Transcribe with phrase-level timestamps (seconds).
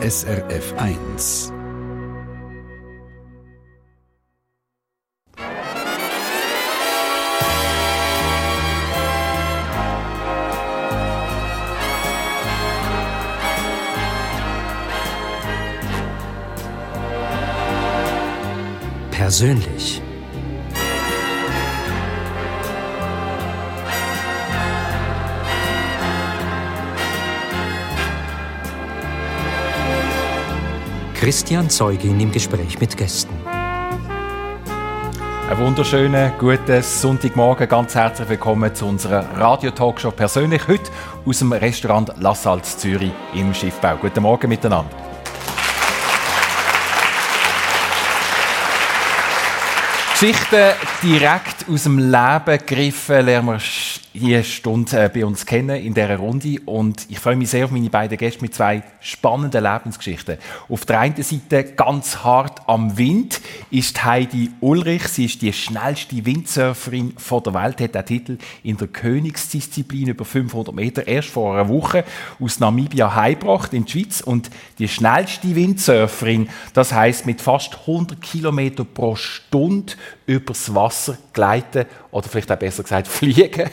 [0.00, 1.52] SRF 1.
[19.10, 20.00] Persönlich.
[31.18, 33.34] Christian Zeugin im Gespräch mit Gästen.
[35.50, 37.68] Einen wunderschönen guten Sonntagmorgen.
[37.68, 40.92] Ganz herzlich willkommen zu unserer Radio-Talkshow persönlich heute
[41.26, 43.96] aus dem Restaurant La Salz Zürich im Schiffbau.
[43.96, 44.88] Guten Morgen miteinander.
[50.12, 50.72] Geschichten
[51.02, 53.58] direkt aus dem Leben gegriffen, lernen wir
[54.14, 56.60] diese Stunde äh, bei uns kennen in dieser Runde.
[56.64, 60.38] Und ich freue mich sehr auf meine beiden Gäste mit zwei spannenden Lebensgeschichten.
[60.68, 65.08] Auf der einen Seite ganz hart am Wind ist Heidi Ulrich.
[65.08, 70.74] Sie ist die schnellste Windsurferin der Welt, hat den Titel in der Königsdisziplin über 500
[70.74, 72.04] Meter erst vor einer Woche
[72.40, 74.20] aus Namibia heimgebracht in die Schweiz.
[74.20, 79.94] Und die schnellste Windsurferin, das heißt mit fast 100 Kilometer pro Stunde
[80.26, 81.86] übers Wasser gleiten
[82.18, 83.70] oder vielleicht auch besser gesagt fliegen.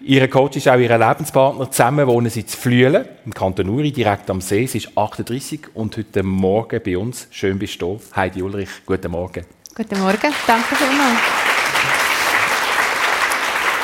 [0.00, 1.70] Ihr Coach ist auch ihr Lebenspartner.
[1.70, 4.66] Zusammen wohnen sie zu Flüelen, im Kanton Uri, direkt am See.
[4.66, 7.28] Sie ist 38 und heute Morgen bei uns.
[7.30, 9.44] Schön bist du Heidi Ulrich, guten Morgen.
[9.74, 11.47] Guten Morgen, danke vielmals.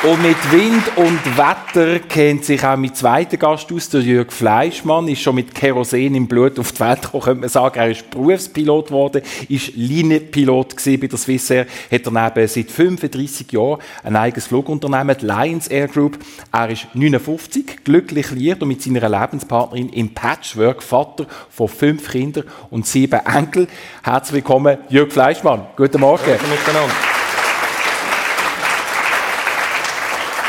[0.04, 5.08] Und mit Wind und Wetter kennt sich auch mein zweiter Gast aus, der Jürg Fleischmann,
[5.08, 7.78] ist schon mit Kerosin im Blut auf die Welt gekommen, könnte man sagen.
[7.78, 14.14] Er ist Berufspilot geworden, ist Linienpilot bei der Swissair, hat daneben seit 35 Jahren ein
[14.14, 16.18] eigenes Flugunternehmen, die Lions Air Group.
[16.52, 22.44] Er ist 59, glücklich liiert und mit seiner Lebenspartnerin im Patchwork, Vater von fünf Kindern
[22.68, 23.68] und sieben Enkeln.
[24.02, 25.62] Herzlich willkommen, Jürg Fleischmann.
[25.76, 26.24] Guten Morgen.
[26.26, 27.13] Guten miteinander.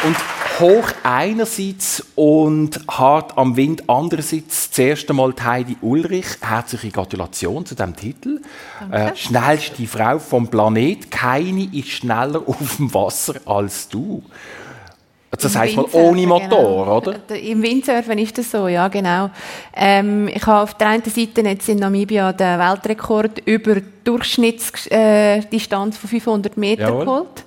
[0.05, 0.15] Und
[0.59, 4.69] hoch einerseits und hart am Wind andererseits.
[4.69, 6.27] Das erste Mal Heidi Ulrich.
[6.41, 8.39] Herzliche Gratulation zu diesem Titel.
[8.91, 11.09] Äh, schnellste Frau vom Planet.
[11.09, 14.21] Keine ist schneller auf dem Wasser als du.
[15.31, 16.97] Das heisst mal ohne Motor, genau.
[16.97, 17.15] oder?
[17.35, 19.31] Im Windsurfen ist das so, ja genau.
[19.75, 25.99] Ähm, ich habe auf der einen Seite jetzt in Namibia den Weltrekord über Durchschnittsdistanz äh,
[25.99, 27.43] von 500 Metern geholt.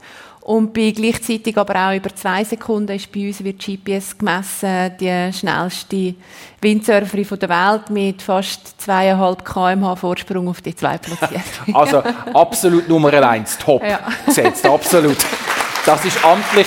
[0.48, 5.30] Und bei gleichzeitig aber auch über zwei Sekunden ist bei uns wird GPS gemessen die
[5.30, 6.14] schnellste
[6.62, 11.42] Windsurferin der Welt mit fast zweieinhalb kmh Vorsprung auf die zwei platziert.
[11.74, 14.00] also absolut Nummer eins, top ja.
[14.24, 15.18] gesetzt, absolut.
[15.84, 16.66] Das ist amtlich.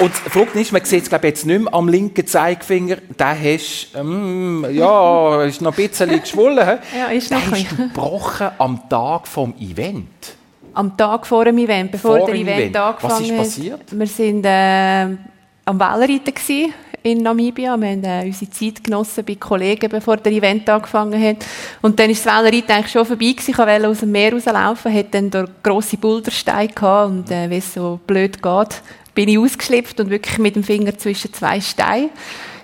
[0.00, 3.40] Und die Frage ist, man sieht es glaube jetzt nicht mehr am linken Zeigefinger, der
[3.40, 6.80] hast, ähm, ja, ist noch ein bisschen geschwollen.
[6.98, 7.76] ja, ist noch ein bisschen.
[7.76, 10.34] gebrochen am Tag vom Event
[10.74, 13.20] am Tag vor dem Event, bevor vor der Event, Event angefangen hat.
[13.20, 13.80] Was ist passiert?
[13.90, 15.02] Wir sind äh,
[15.64, 16.34] am Wellenreiten
[17.04, 17.76] in Namibia.
[17.76, 21.36] Wir haben äh, unsere Zeit genossen bei Kollegen, bevor der Event angefangen hat.
[21.82, 23.50] Und dann ist das Wellenreiten eigentlich schon vorbei gewesen.
[23.50, 27.58] Ich wollte aus dem Meer rauslaufen, hatte dann dort grosse Bouldersteine gehabt und äh, wie
[27.58, 28.82] es so blöd geht,
[29.14, 32.10] bin ich ausgeschlüpft und wirklich mit dem Finger zwischen zwei Steinen.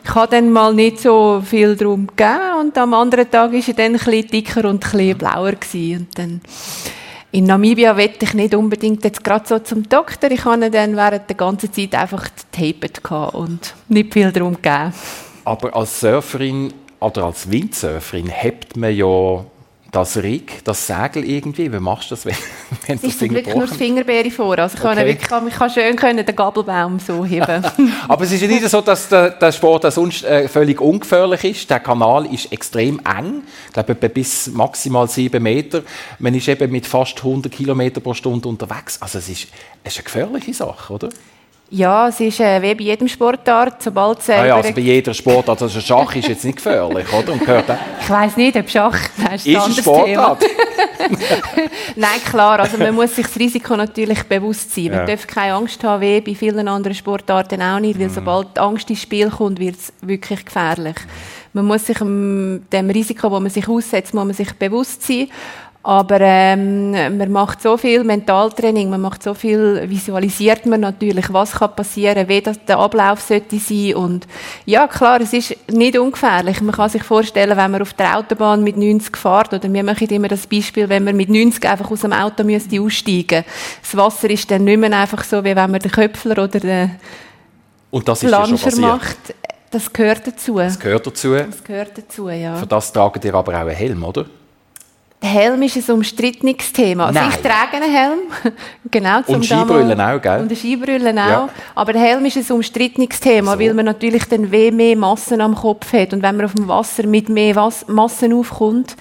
[0.03, 3.75] Ich habe dann mal nicht so viel darum gegeben und am anderen Tag war er
[3.75, 5.99] dann ein bisschen dicker und ein bisschen blauer gewesen.
[5.99, 6.41] Und dann
[7.33, 10.31] in Namibia wollte ich nicht unbedingt jetzt gerade so zum Doktor.
[10.31, 13.01] Ich hatte dann während der ganzen Zeit einfach getapet
[13.35, 14.93] und nicht viel darum gegeben.
[15.45, 19.45] Aber als Surferin oder als Windsurferin hebt man ja
[19.91, 21.73] das Rig, das Segel irgendwie?
[21.73, 22.35] Wie machst du das, wenn,
[22.87, 24.59] wenn das Ist wirklich nur die Fingerbeere vor.
[24.59, 25.17] Also ich, okay.
[25.17, 27.65] kann wirklich, ich kann schön können den Gabelbaum so heben.
[28.09, 31.71] Aber es ist ja nicht so, dass der, der Sport sonst äh, völlig ungefährlich ist.
[31.71, 33.43] Der Kanal ist extrem eng.
[33.67, 35.83] Ich glaube, bis maximal sieben Meter.
[36.19, 39.01] Man ist eben mit fast 100 Kilometer pro Stunde unterwegs.
[39.01, 39.49] Also es ist,
[39.83, 41.09] es ist eine gefährliche Sache, oder?
[41.73, 44.29] Ja, es ist äh, wie bei jedem Sportart, sobald es...
[44.31, 47.33] Ah ja, also bei jeder Sportart, also Schach ist jetzt nicht gefährlich, oder?
[47.33, 47.67] Und gehört
[48.01, 48.99] ich weiss nicht, ob Schach...
[49.25, 50.43] Das ist, ist ein Sportart?
[51.97, 54.87] Nein, klar, also man muss sich das Risiko natürlich bewusst sein.
[54.87, 55.07] Man ja.
[55.07, 58.15] darf keine Angst haben, wie bei vielen anderen Sportarten auch nicht, weil mhm.
[58.15, 60.97] sobald Angst ins Spiel kommt, wird es wirklich gefährlich.
[61.53, 65.29] Man muss sich dem Risiko, das man sich aussetzt, muss man sich bewusst sein.
[65.83, 71.53] Aber ähm, man macht so viel Mentaltraining, man macht so viel, visualisiert man natürlich, was
[71.53, 74.27] kann passieren, wie das der Ablauf sollte sein und
[74.67, 76.61] ja klar, es ist nicht ungefährlich.
[76.61, 80.07] Man kann sich vorstellen, wenn man auf der Autobahn mit 90 fährt oder wir machen
[80.09, 83.45] immer das Beispiel, wenn man mit 90 einfach aus dem Auto müsste aussteigen.
[83.81, 86.91] Das Wasser ist dann nicht mehr einfach so, wie wenn man den Köpfler oder den
[87.91, 89.35] und das ist Planscher macht
[89.71, 90.59] Das gehört dazu.
[90.59, 91.35] Das gehört dazu.
[91.35, 92.57] Das gehört dazu, ja.
[92.57, 94.27] Für das tragen ihr aber auch einen Helm, oder?
[95.23, 97.09] Der Helm ist ein umstrittenes Thema.
[97.09, 97.31] Also Nein.
[97.31, 98.19] ich trage einen Helm.
[98.91, 100.41] genau, zum Und Skibrüllen auch, gell?
[100.41, 101.29] Und die Skibrüllen auch.
[101.29, 101.49] Ja.
[101.75, 103.61] Aber der Helm ist ein umstrittenes Thema, So.
[103.61, 106.15] weil man natürlich dann weh mehr Massen am Kopf hat.
[106.15, 108.97] Und wenn man auf dem Wasser mit mehr Was Massen aufkommt,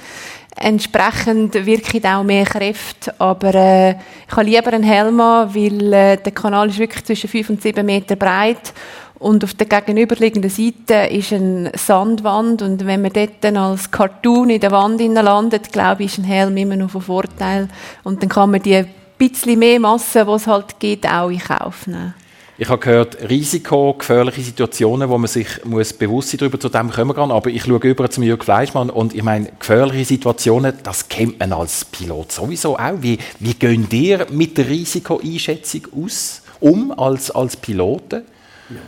[0.57, 3.13] entsprechend wirkt auch mehr Kräfte.
[3.17, 7.29] Aber äh, ich habe lieber einen Helm an, weil äh, der Kanal ist wirklich zwischen
[7.29, 8.73] 5 und 7 Meter breit.
[9.19, 12.61] Und auf der gegenüberliegenden Seite ist eine Sandwand.
[12.61, 16.23] Und wenn man dort dann als Cartoon in der Wand landet, glaube ich, ist ein
[16.23, 17.67] Helm immer noch von Vorteil.
[18.03, 18.85] Und dann kann man die
[19.19, 22.15] bisschen mehr Masse, die es halt gibt, auch in Kauf nehmen.
[22.57, 26.89] Ich habe gehört, Risiko, gefährliche Situationen, wo man sich muss bewusst sein darüber zu dem
[26.89, 27.31] kommen kann.
[27.31, 31.53] Aber ich schaue über zum Jürg Fleischmann und ich meine, gefährliche Situationen, das kennt man
[31.53, 33.01] als Pilot sowieso auch.
[33.01, 38.23] Wie, wie gehen ihr mit der Risikoeinschätzung aus, um als, als Piloten?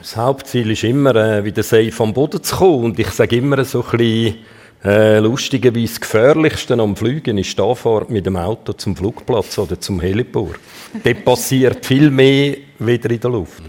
[0.02, 2.86] Das Hauptziel ist immer, äh, wieder safe vom Boden zu kommen.
[2.86, 4.38] Und ich sage immer so ein bisschen,
[4.84, 9.80] äh, lustigerweise, das Gefährlichste am Fliegen ist die Anfahrt mit dem Auto zum Flugplatz oder
[9.80, 10.60] zum Heliport.
[11.04, 13.64] Dort passiert viel mehr wieder in der Luft.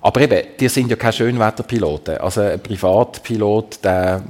[0.00, 2.16] Aber eben, die sind ja keine Schönwetterpiloten.
[2.18, 4.22] Also ein Privatpilot, der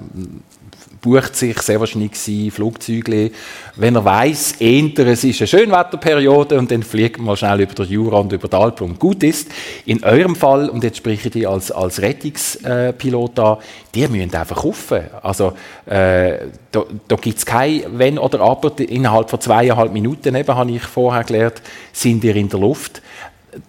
[1.02, 3.32] bucht sich sehr wahrscheinlich sein Flugzeuge,
[3.76, 7.87] wenn er weiß, eher es ist eine Schönwetterperiode und dann fliegt man schnell über den
[7.87, 9.50] Jura und über die Alpen und gut ist.
[9.84, 13.58] In eurem Fall, und jetzt spreche ich als, als Rettungspilot an,
[13.94, 15.02] die müssen einfach kaufen.
[15.22, 15.54] Also
[15.87, 16.38] äh,
[16.70, 18.72] da, da gibt es kein Wenn oder Aber.
[18.78, 21.60] Innerhalb von zweieinhalb Minuten, eben, habe ich vorher gelernt,
[21.93, 23.02] sind ihr in der Luft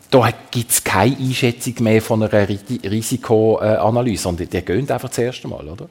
[0.09, 5.17] da gibt es keine Einschätzung mehr von einer Ri- Risikoanalyse, sondern die gehen einfach das
[5.17, 5.89] erste Mal, oder?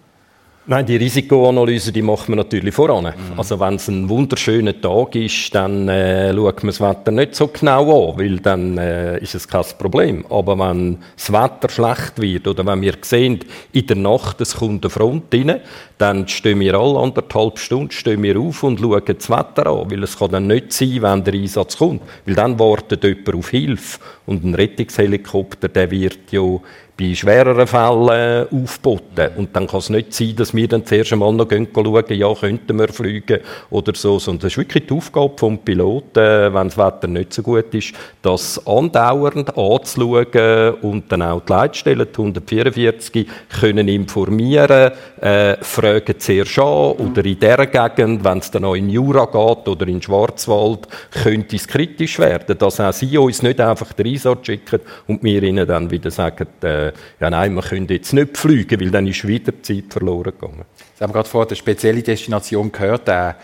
[0.64, 3.12] Nein, die Risikoanalyse, die macht man natürlich voran.
[3.36, 7.48] Also wenn es ein wunderschöner Tag ist, dann äh, schaut man das Wetter nicht so
[7.48, 10.24] genau an, weil dann äh, ist es kein Problem.
[10.30, 13.40] Aber wenn das Wetter schlecht wird oder wenn wir sehen,
[13.72, 15.60] in der Nacht es kommt eine Front rein,
[16.02, 20.02] dann stehen wir alle anderthalb Stunden stehen wir auf und schauen das Wetter an, weil
[20.02, 24.00] es kann dann nicht sein, wenn der Einsatz kommt, weil dann wartet jemand auf Hilfe
[24.26, 26.58] und ein Rettungshelikopter, der wird ja
[27.02, 29.30] bei schwereren Fällen aufboten.
[29.36, 32.34] Und dann kann es nicht sein, dass wir dann zuerst einmal noch gehen schauen, ja,
[32.34, 33.40] könnten wir fliegen
[33.70, 34.18] oder so.
[34.18, 37.94] Sondern das ist wirklich die Aufgabe vom Piloten, wenn das Wetter nicht so gut ist,
[38.20, 43.26] das andauernd anzuschauen und dann auch die Leitstellen, die 144,
[43.60, 45.56] können informieren, äh,
[45.92, 49.86] fragen zuerst an oder in dieser Gegend, wenn es dann auch in Jura geht oder
[49.86, 54.80] in Schwarzwald, könnte es kritisch werden, dass auch sie uns nicht einfach den Einsatz schicken
[55.06, 58.90] und wir ihnen dann wieder sagen, äh, ja nein, wir können jetzt nicht fliegen, weil
[58.90, 60.64] dann ist wieder Zeit verloren gegangen.
[60.94, 63.34] Sie haben gerade vorhin eine spezielle Destination gehört, äh,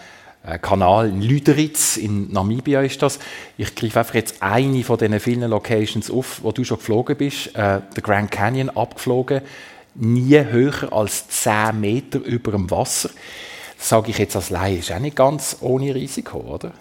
[0.60, 3.18] Kanal in Lüderitz in Namibia ist das.
[3.56, 7.48] Ich greife einfach jetzt eine von diesen vielen Locations auf, wo du schon geflogen bist,
[7.48, 9.42] äh, der Grand Canyon abgeflogen,
[10.00, 13.10] nie höher als 10 Meter über dem Wasser.
[13.76, 16.72] Das sage ich jetzt als Laie, ist auch nicht ganz ohne Risiko, oder?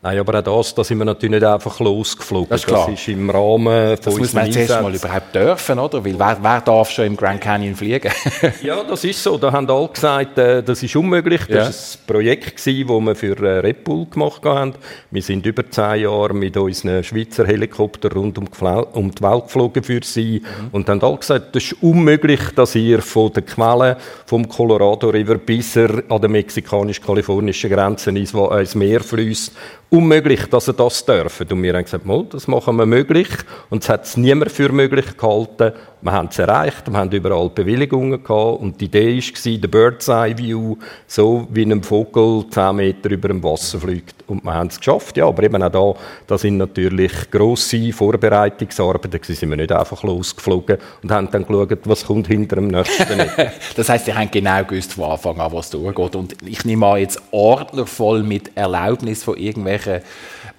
[0.00, 2.48] Nein, aber auch das, da sind wir natürlich nicht einfach losgeflogen.
[2.50, 2.86] Das ist klar.
[2.88, 5.06] Das ist im Rahmen von Das muss man jetzt unseren erst mal Einsätzen.
[5.06, 6.04] überhaupt dürfen, oder?
[6.04, 8.12] Weil wer, wer darf schon im Grand Canyon fliegen?
[8.62, 9.36] Ja, das ist so.
[9.38, 11.40] Da haben alle gesagt, äh, das ist unmöglich.
[11.48, 11.62] Das Ja.
[12.14, 14.74] war ein Projekt, das wir für äh, Red Bull gemacht haben.
[15.10, 18.46] Wir sind über zehn Jahre mit unseren Schweizer Helikoptern rund um,
[19.10, 23.32] die Welt geflogen für sie und haben alle gesagt, das ist unmöglich, dass ihr von
[23.32, 23.96] der Quelle
[24.26, 29.52] vom Colorado River bis an der mexikanisch-kalifornischen Grenze ins, äh, ins Meer fließt.
[29.90, 31.46] Unmöglich, dass ihr das dürfen.
[31.50, 33.28] Und wir haben gesagt, mal, das machen wir möglich.
[33.70, 35.72] Und es hat es niemand für möglich gehalten.
[36.00, 38.60] Wir haben es erreicht, wir haben überall Bewilligungen gehabt.
[38.60, 40.76] Und die Idee war, der Bird's Eye View,
[41.06, 44.14] so wie ein Vogel 10 Meter über dem Wasser fliegt.
[44.28, 45.26] Und wir haben es geschafft, ja.
[45.26, 49.10] Aber eben auch da, da sind natürlich grosse Vorbereitungsarbeiten.
[49.10, 53.18] Da sind wir nicht einfach losgeflogen und haben dann geschaut, was kommt hinter dem nächsten.
[53.76, 56.16] Das heißt, Sie haben genau gewusst von Anfang an, was durchgeht.
[56.16, 59.77] Und ich nehme an, jetzt ordnervoll mit Erlaubnis von irgendwelchen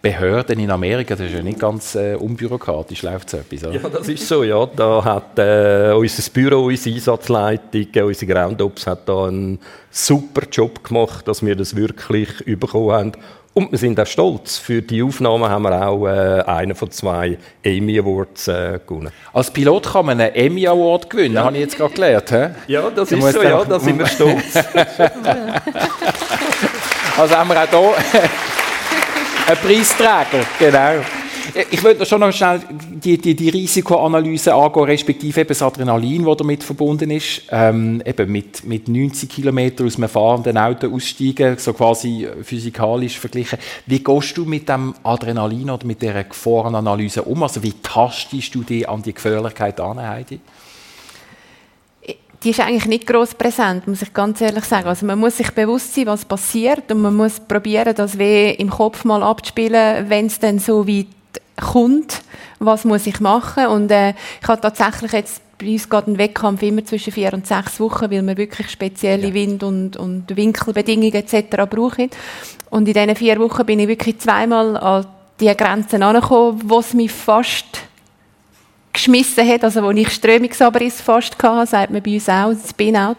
[0.02, 3.82] Behörden in Amerika, das ist ja nicht ganz äh, unbürokratisch, läuft so etwas, oder?
[3.82, 4.66] Ja, das ist so, ja.
[4.66, 9.60] Da hat äh, unser Büro, unsere Einsatzleitung, äh, unsere Groundops hat da einen
[9.92, 13.12] super Job gemacht, dass wir das wirklich bekommen haben.
[13.54, 14.58] Und wir sind auch stolz.
[14.58, 19.12] Für die Aufnahmen haben wir auch äh, einen von zwei Emmy Awards äh, gewonnen.
[19.34, 22.32] Als Pilot kann man einen Emmy Award gewinnen, habe ich jetzt gerade gelernt.
[22.32, 22.50] Hä?
[22.68, 24.56] Ja, das Du ist so, ja, da sind wir stolz.
[27.18, 27.70] Also haben wir auch
[28.12, 28.30] hier
[29.50, 31.02] einen Preisträger, genau.
[31.72, 32.62] Ich würde schon noch schnell
[33.04, 37.42] die, die, die Risikoanalyse angehen, respektive eben das Adrenalin, das damit verbunden ist.
[37.50, 43.58] Ähm, eben mit, mit 90 Kilometern aus einem fahrenden Auto aussteigen, so quasi physikalisch verglichen.
[43.88, 47.42] Wie gehst du mit dem Adrenalin oder mit dieser Gefahrenanalyse um?
[47.42, 50.40] Also wie tastest du dich an die Gefährlichkeit an, Heidi?
[52.44, 54.88] Die ist eigentlich nicht gross präsent, muss ich ganz ehrlich sagen.
[54.88, 58.70] Also man muss sich bewusst sein, was passiert und man muss probieren, das weh im
[58.70, 61.08] Kopf mal abzuspielen, wenn es dann so weit
[61.60, 62.22] kommt,
[62.60, 63.68] was muss ich machen.
[63.68, 67.46] Und äh, ich habe tatsächlich jetzt bei uns geht ein Wettkampf immer zwischen vier und
[67.46, 69.34] sechs Wochen, weil wir wirklich spezielle ja.
[69.34, 71.66] Wind- und, und Winkelbedingungen etc.
[71.70, 72.10] brauchen.
[72.70, 75.06] Und in diesen vier Wochen bin ich wirklich zweimal an
[75.40, 77.66] die Grenzen angekommen, wo es mich fast
[78.94, 83.18] geschmissen hat, also wo ich Strömungsabriss fast hatte, sagt man bei uns auch, Spin-out.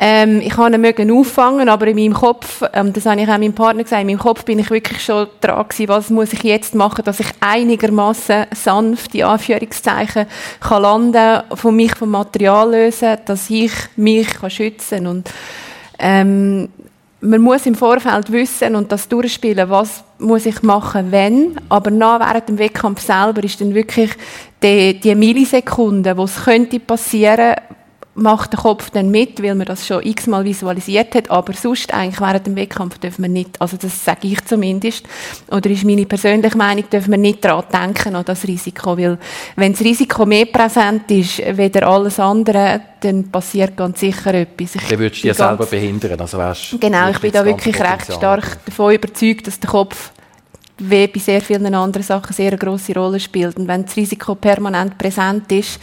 [0.00, 3.52] Ähm, ich kann ihn auffangen, aber in meinem Kopf, ähm, das habe ich auch meinem
[3.52, 6.74] Partner gesagt, in meinem Kopf bin ich wirklich schon dran gewesen, was muss ich jetzt
[6.74, 10.26] machen, dass ich einigermaßen sanft, die Anführungszeichen,
[10.60, 15.30] kann landen, von mich vom Material lösen, dass ich mich kann schützen und
[15.98, 16.70] ähm,
[17.22, 21.56] man muss im Vorfeld wissen und das durchspielen, was muss ich machen, wenn.
[21.68, 24.10] Aber nach während dem Wettkampf selber ist dann wirklich
[24.62, 27.54] die, die Millisekunde, wo es könnte passieren,
[28.14, 32.20] macht der Kopf dann mit, weil man das schon x-mal visualisiert hat, aber sonst eigentlich
[32.20, 35.06] während dem Wettkampf dürfen wir nicht, also das sage ich zumindest,
[35.50, 39.18] oder ist meine persönliche Meinung, dürfen wir nicht daran denken, an das Risiko, weil
[39.56, 44.74] wenn das Risiko mehr präsent ist, weder alles andere, dann passiert ganz sicher etwas.
[44.74, 48.12] Ich dann würdest du dich selber behindern, also wärst Genau, ich bin da wirklich recht
[48.12, 50.12] stark davon überzeugt, dass der Kopf
[50.78, 53.56] wie bei sehr vielen anderen Sachen sehr eine grosse Rolle spielt.
[53.56, 55.78] Und wenn das Risiko permanent präsent ist,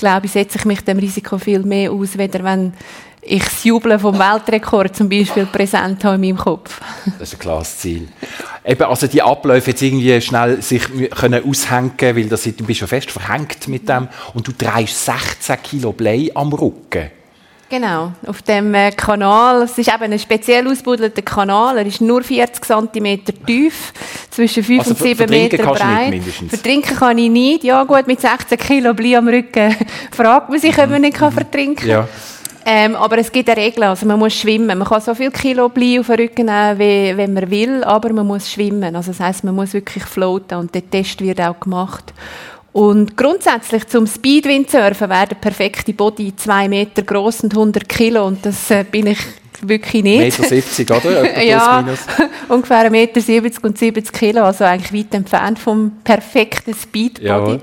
[0.00, 2.72] glaube ich, setze ich mich dem Risiko viel mehr aus, weder wenn
[3.22, 6.80] ich das Jubeln vom Weltrekord zum Beispiel präsent habe in meinem Kopf.
[7.18, 8.08] Das ist ein klares Ziel.
[8.64, 12.88] Eben, also die Abläufe jetzt irgendwie schnell sich können aushängen, weil das, du bist schon
[12.88, 17.10] fest verhängt mit dem und du trägst 16 Kilo Blei am Rücken.
[17.70, 19.62] Genau, auf dem äh, Kanal.
[19.62, 21.78] Es ist eben ein speziell ausgebudelter Kanal.
[21.78, 23.92] Er ist nur 40 cm tief,
[24.28, 26.20] zwischen 5 also und 7 Meter breit.
[26.48, 27.62] Vertrinken kann ich nicht.
[27.62, 29.76] Ja gut, mit 16 Kilo Blei am Rücken
[30.10, 31.88] fragt man sich, ob man nicht kann vertrinken kann.
[31.88, 32.08] Ja.
[32.66, 34.76] Ähm, aber es gibt eine Regel, also man muss schwimmen.
[34.76, 38.12] Man kann so viel Kilo Blei auf den Rücken nehmen, wie, wenn man will, aber
[38.12, 38.96] man muss schwimmen.
[38.96, 42.12] Also das heisst, man muss wirklich floaten und der Test wird auch gemacht.
[42.72, 48.46] Und grundsätzlich zum Speedwindsurfen wäre der perfekte Body zwei Meter groß und 100 Kilo und
[48.46, 49.18] das äh, bin ich
[49.62, 50.40] wirklich nicht.
[50.40, 51.42] 1,70 Meter, oder?
[51.42, 51.84] ja,
[52.48, 57.26] ungefähr 1,70 Meter und 70 Kilo, also eigentlich weit entfernt vom perfekten Speedbody.
[57.26, 57.60] Jawohl.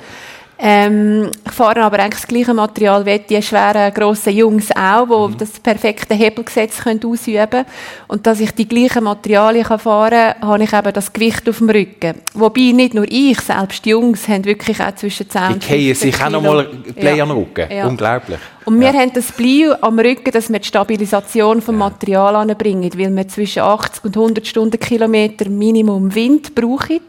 [0.59, 5.33] Ähm, ich fahre aber eigentlich das gleiche Material wie die schweren, grossen Jungs auch, die
[5.33, 5.37] mhm.
[5.37, 7.65] das perfekte Hebelgesetz können ausüben können.
[8.07, 11.59] Und dass ich die gleichen Materialien kann fahren kann, habe ich eben das Gewicht auf
[11.59, 12.15] dem Rücken.
[12.33, 15.93] Wobei nicht nur ich, selbst die Jungs haben wirklich auch zwischen 10 und 15 Die
[15.93, 16.63] sich auch noch mal
[16.95, 17.23] Blei ja.
[17.23, 17.71] am Rücken.
[17.71, 17.85] Ja.
[17.85, 18.39] Unglaublich.
[18.65, 18.99] Und wir ja.
[18.99, 23.61] haben das Blei am Rücken, dass wir die Stabilisation vom Material anbringen, weil wir zwischen
[23.61, 27.01] 80 und 100 Stundenkilometer Minimum Wind brauchen.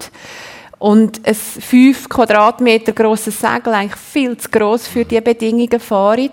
[0.78, 6.30] Und ein 5 Quadratmeter grosses Segel, eigentlich viel zu gross für diese Bedingungen, fahren.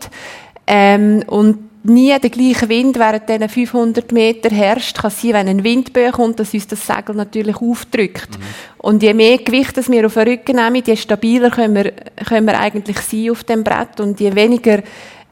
[0.68, 4.98] Ähm, und nie der gleiche Wind während diesen 500 Meter herrscht.
[4.98, 8.38] Kann sein, wenn ein Windböe kommt, dass uns das Segel natürlich aufdrückt.
[8.38, 8.44] Mhm.
[8.80, 11.92] Und je mehr Gewicht das wir auf den Rücken nehmen, je stabiler können wir,
[12.28, 14.00] können wir eigentlich sein auf dem Brett.
[14.00, 14.82] Und je weniger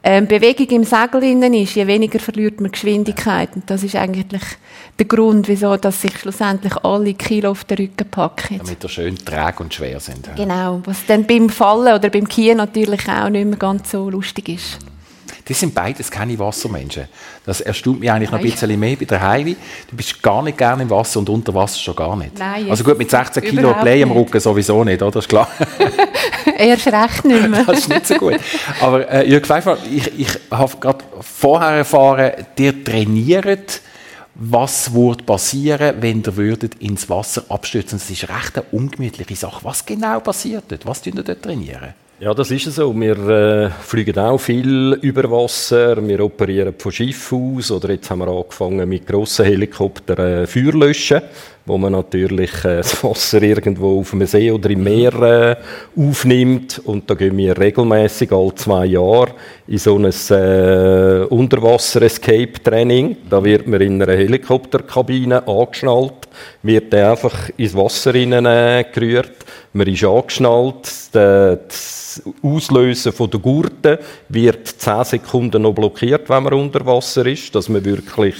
[0.06, 3.48] ähm, Bewegung im Segel innen ist, je weniger verliert man Geschwindigkeit.
[3.56, 4.26] Und das ist eigentlich
[4.98, 8.58] der Grund, wieso dass sich schlussendlich alle Kilo auf den Rücken packen.
[8.58, 10.28] Damit er schön träge und schwer sind.
[10.36, 14.50] Genau, was dann beim Fallen oder beim Kiehen natürlich auch nicht mehr ganz so lustig
[14.50, 14.78] ist.
[15.46, 17.04] Das sind beides keine Wassermenschen.
[17.44, 19.56] Das erstaunt mich eigentlich noch ein bisschen mehr bei der Heidi.
[19.90, 22.38] Du bist gar nicht gerne im Wasser und unter Wasser schon gar nicht.
[22.38, 25.10] Nein, also gut, mit 16 Kilo Play am Rücken sowieso nicht, oder?
[25.10, 25.48] Das ist klar.
[26.58, 27.64] Erst recht nicht mehr.
[27.64, 28.40] das ist nicht so gut.
[28.80, 33.82] Aber äh, Jörg Pfeiffer, ich, ich habe gerade vorher erfahren, ihr trainiert
[34.36, 37.98] was würde passieren, wenn ihr würdet ins Wasser abstürzen?
[37.98, 39.60] Das ist recht eine ungemütliche Sache.
[39.62, 40.84] Was genau passiert dort?
[40.86, 41.94] Was tun ihr dort trainieren?
[42.24, 42.98] Ja, das ist so.
[42.98, 45.94] Wir äh, fliegen auch viel über Wasser.
[46.08, 47.70] Wir operieren von Schiff aus.
[47.70, 51.20] Oder jetzt haben wir angefangen mit grossen Helikoptern äh, Feuer löschen,
[51.66, 55.56] wo man natürlich äh, das Wasser irgendwo auf dem See oder im Meer äh,
[55.96, 56.82] aufnimmt.
[56.84, 59.34] Und da gehen wir regelmäßig alle zwei Jahre
[59.66, 63.16] in so ein äh, Unterwasser-Escape-Training.
[63.30, 66.28] Da wird man in einer Helikopterkabine angeschnallt,
[66.62, 69.32] wird dann einfach ins Wasser hinein, äh, gerührt.
[69.72, 70.92] Man ist angeschnallt.
[71.12, 77.54] Das Auslösen von der Gurte wird 10 Sekunden noch blockiert, wenn man unter Wasser ist,
[77.54, 78.36] dass man wirklich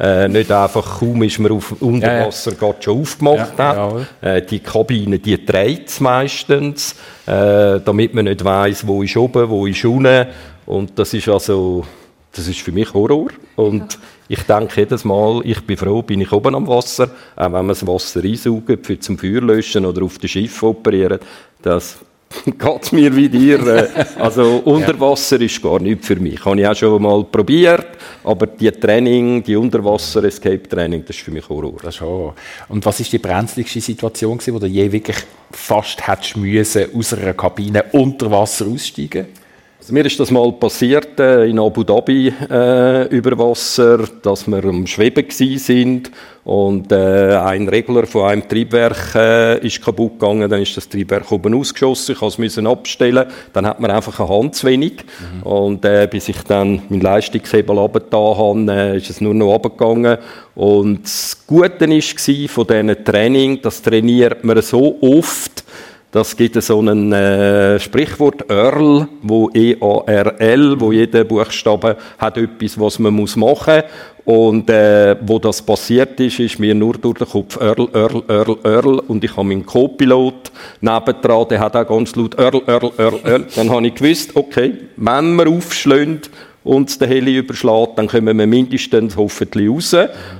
[0.00, 2.74] äh, nicht einfach kaum ist man auf, unter Wasser ja, ja.
[2.80, 4.06] schon aufgemacht ja, hat.
[4.22, 6.94] Äh, die Kabine, die dreht meistens,
[7.26, 10.26] äh, damit man nicht weiß, wo ist oben, wo ist unten.
[10.64, 11.84] Und das ist also,
[12.32, 13.28] das ist für mich Horror.
[13.56, 17.52] Und ich denke jedes Mal, ich bin froh, bin ich oben am Wasser, auch wenn
[17.52, 21.18] man das Wasser einsaugt, für zum Feuer löschen oder auf dem Schiff operieren,
[21.60, 21.98] das
[22.44, 23.66] geht mir wie dir.
[23.66, 26.44] Äh, also Unterwasser ist gar nicht für mich.
[26.44, 27.86] Habe ich auch schon mal probiert,
[28.24, 31.76] aber die Training, die Unterwasser-Escape-Training, das ist für mich Horror.
[31.82, 32.32] Das schon.
[32.68, 35.18] Und was ist die brenzligste Situation gewesen, wo du je wirklich
[35.50, 39.26] fast hättest müssen aus einer Kabine unter Wasser aussteigen?
[39.80, 44.62] Also mir ist das mal passiert äh, in Abu Dhabi äh, über Wasser, dass wir
[44.62, 46.10] am Schweben sind
[46.44, 51.32] und äh, ein Regler von einem Triebwerk äh, ist kaputt gegangen, dann ist das Triebwerk
[51.32, 54.96] oben ausgeschossen, ich musste es abstellen, dann hat man einfach eine Hand zu wenig.
[55.36, 55.42] Mhm.
[55.44, 60.18] und äh, bis ich dann meinen Leistungshebel runtergetan habe, äh, ist es nur noch runtergegangen.
[60.56, 65.64] Und das Gute war von diesem Training, das trainiert man so oft,
[66.12, 72.98] das gibt so ein äh, Sprichwort Earl, wo E-A-R-L, wo jeder Buchstabe hat etwas, was
[72.98, 73.82] man muss machen
[74.24, 78.56] und äh, wo das passiert ist, ist mir nur durch den Kopf Earl, Earl, Earl,
[78.64, 80.50] Earl und ich habe meinen Co-Pilot
[80.80, 83.46] nebendran, der hat auch ganz laut Earl, Earl, Earl, Earl.
[83.54, 86.30] Dann habe ich gewusst, okay, wenn wir aufschlägt,
[86.64, 89.96] uns der Heli überschlägt, dann kommen wir mindestens hoffentlich raus.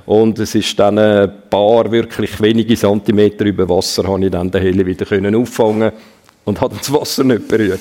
[0.06, 4.62] Und es ist dann ein paar wirklich wenige Zentimeter über Wasser, habe ich dann den
[4.62, 5.92] Heli wieder können auffangen
[6.44, 7.80] und hat das Wasser nicht berührt.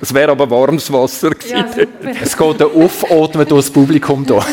[0.00, 1.56] Es wäre aber warmes Wasser gewesen.
[1.56, 1.66] Ja,
[2.22, 4.40] es geht ein Aufatmen durch das Publikum hier.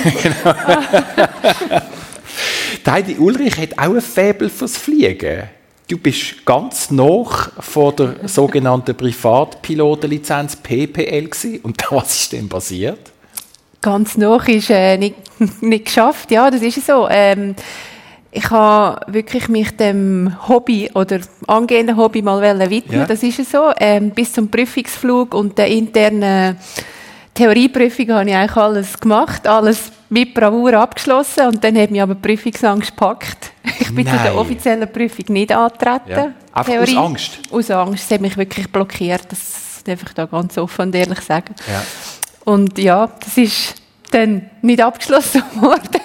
[2.88, 5.44] Heidi Ulrich hat auch ein Faible fürs Fliegen.
[5.88, 11.60] Du bist ganz noch vor der sogenannten Privatpilotenlizenz PPL gewesen.
[11.63, 13.12] Und was ist denn passiert?
[13.88, 15.15] Ganz noch ist äh, nicht,
[15.62, 16.29] nicht geschafft.
[16.29, 17.08] Ja, das ist so.
[17.10, 17.56] Ähm,
[18.32, 23.00] ich habe wirklich mich dem Hobby oder angehenden Hobby mal widmen.
[23.00, 23.06] Ja.
[23.06, 23.72] Das ist so.
[23.79, 26.58] Ähm, bis zum Prüfungsflug und der internen
[27.34, 32.15] Theorieprüfung habe ich eigentlich alles gemacht, alles mit Bravour abgeschlossen und dann hat mich aber
[32.15, 33.51] die Prüfungsangst gepackt.
[33.79, 34.17] Ich bin Nein.
[34.17, 36.10] zu der offiziellen Prüfung nicht angetreten.
[36.10, 36.34] Ja.
[36.51, 36.98] Einfach Theorie.
[36.98, 37.39] aus Angst?
[37.51, 38.03] Aus Angst.
[38.03, 39.22] Es hat mich wirklich blockiert.
[39.29, 41.56] Das darf ich da ganz offen und ehrlich sagen.
[41.65, 41.82] Ja.
[42.48, 43.75] Und ja, das ist
[44.10, 46.00] dann nicht abgeschlossen worden.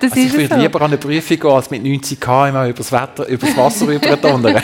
[0.00, 0.60] das also ich würde so.
[0.62, 4.62] lieber an eine Prüfung gehen, als mit 90 km übers, Wetter, übers Wasser rüberdonnern.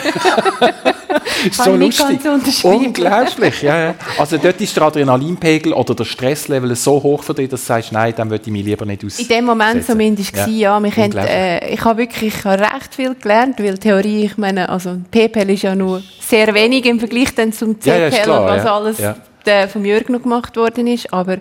[1.45, 2.21] ist so lustig.
[2.63, 3.95] Unglaublich, ja, ja.
[4.17, 7.91] Also dort ist der Adrenalinpegel oder der Stresslevel so hoch für dich, dass du sagst,
[7.91, 9.19] nein, dann würde ich mich lieber nicht aus.
[9.19, 10.47] In dem Moment zumindest ja.
[10.47, 10.79] ja.
[10.79, 14.67] Mich haben, äh, ich habe wirklich ich habe recht viel gelernt, weil Theorie, ich meine,
[14.67, 18.45] also PPL ist ja nur sehr wenig im Vergleich dann zum CPL, ja, ja, klar,
[18.47, 18.97] was alles
[19.45, 21.11] der vom Jürgen noch gemacht worden ist.
[21.13, 21.37] Aber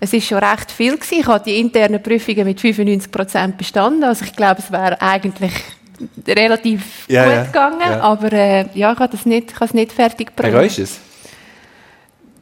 [0.00, 1.20] es ist schon recht viel gewesen.
[1.20, 4.04] Ich habe die internen Prüfungen mit 95 Prozent bestanden.
[4.04, 5.52] Also ich glaube, es wäre eigentlich
[6.26, 7.80] relativ ja, gut ja, gegangen.
[7.80, 8.00] Ja.
[8.00, 10.52] Aber äh, ja, ich habe das nicht, ich habe es nicht fertig gebracht.
[10.52, 11.00] Bereust es?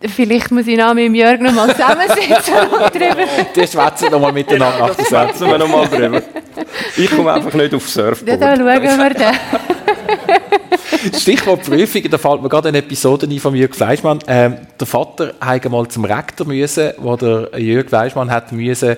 [0.08, 3.26] Vielleicht muss ich noch mit Jürgen noch mal zusammensitzen und drüber.
[3.54, 6.22] Die schwätzen noch mal miteinander nach der schwätzen wir noch mal drüber.
[6.96, 8.28] Ich komme einfach nicht aufs Surfboard.
[8.28, 9.36] Ja, dann schauen wir dann.
[11.14, 14.20] Stichwort Prüfung, da fällt mir gerade eine Episode ein von Jörg Fleischmann.
[14.26, 18.96] Ähm, der Vater hat mal zum Rektor müssen, wo der Jörg Fleischmann hat müssen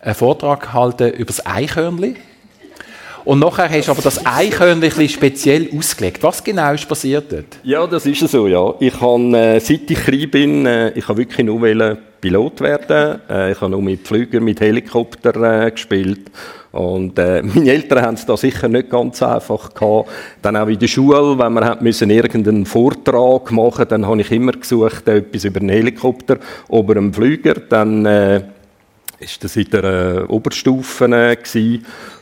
[0.00, 2.16] einen Vortrag halten über das Eichhörnli.
[3.24, 6.22] Und nachher hast du aber das Eichhörnchen speziell ausgelegt.
[6.22, 7.58] Was genau ist passiert dort?
[7.62, 8.74] Ja, das ist so, ja.
[8.80, 11.62] Ich habe, äh, seit ich klein bin, äh, ich habe wirklich nur
[12.20, 13.20] Pilot werden.
[13.30, 16.30] Äh, ich habe nur mit Flügern, mit Helikopter gespielt.
[16.72, 20.10] Und äh, meine Eltern haben es da sicher nicht ganz einfach gehabt.
[20.42, 24.52] Dann auch in der Schule, wenn wir müssen irgendeinen Vortrag machen, dann habe ich immer
[24.52, 27.54] gesucht etwas über einen Helikopter oder einen Flüger.
[27.54, 28.42] Dann äh,
[29.18, 31.38] ist das in der äh, Oberstufe äh.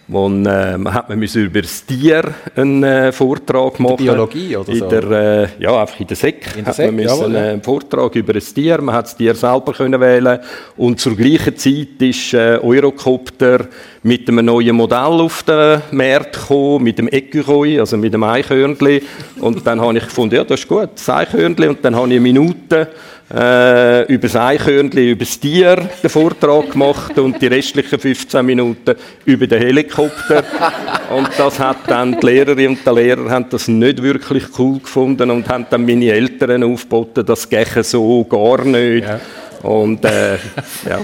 [0.08, 3.98] Wo äh, hat man über das Tier einen äh, Vortrag machen.
[4.00, 4.84] In der Biologie oder so?
[4.84, 6.56] In der, äh, ja, einfach in der Sek.
[6.56, 7.42] In der Sek, man müssen, jawohl, ja.
[7.42, 8.80] einen Vortrag über das Tier.
[8.80, 10.40] Man hat das Tier selber können wählen
[10.76, 13.68] und zur gleichen Zeit ist äh, Eurocopter
[14.02, 19.02] mit einem neuen Modell auf den Markt gekommen, mit dem Ecureuil, also mit dem Eichhörnchen.
[19.40, 21.68] Und dann habe ich gefunden, ja, das ist gut, das Eichhörnchen.
[21.68, 22.88] Und dann habe ich eine Minute
[23.34, 28.94] äh, über das Eichhörnchen, über das Tier den Vortrag gemacht und die restlichen 15 Minuten
[29.24, 30.44] über den Helikopter.
[31.14, 35.30] Und das hat dann die Lehrerin und der Lehrer haben das nicht wirklich cool gefunden
[35.30, 39.06] und haben dann meine Eltern aufgeboten, das gehe so gar nicht.
[39.06, 39.20] Ja.
[39.62, 40.34] Und äh,
[40.88, 41.00] ja.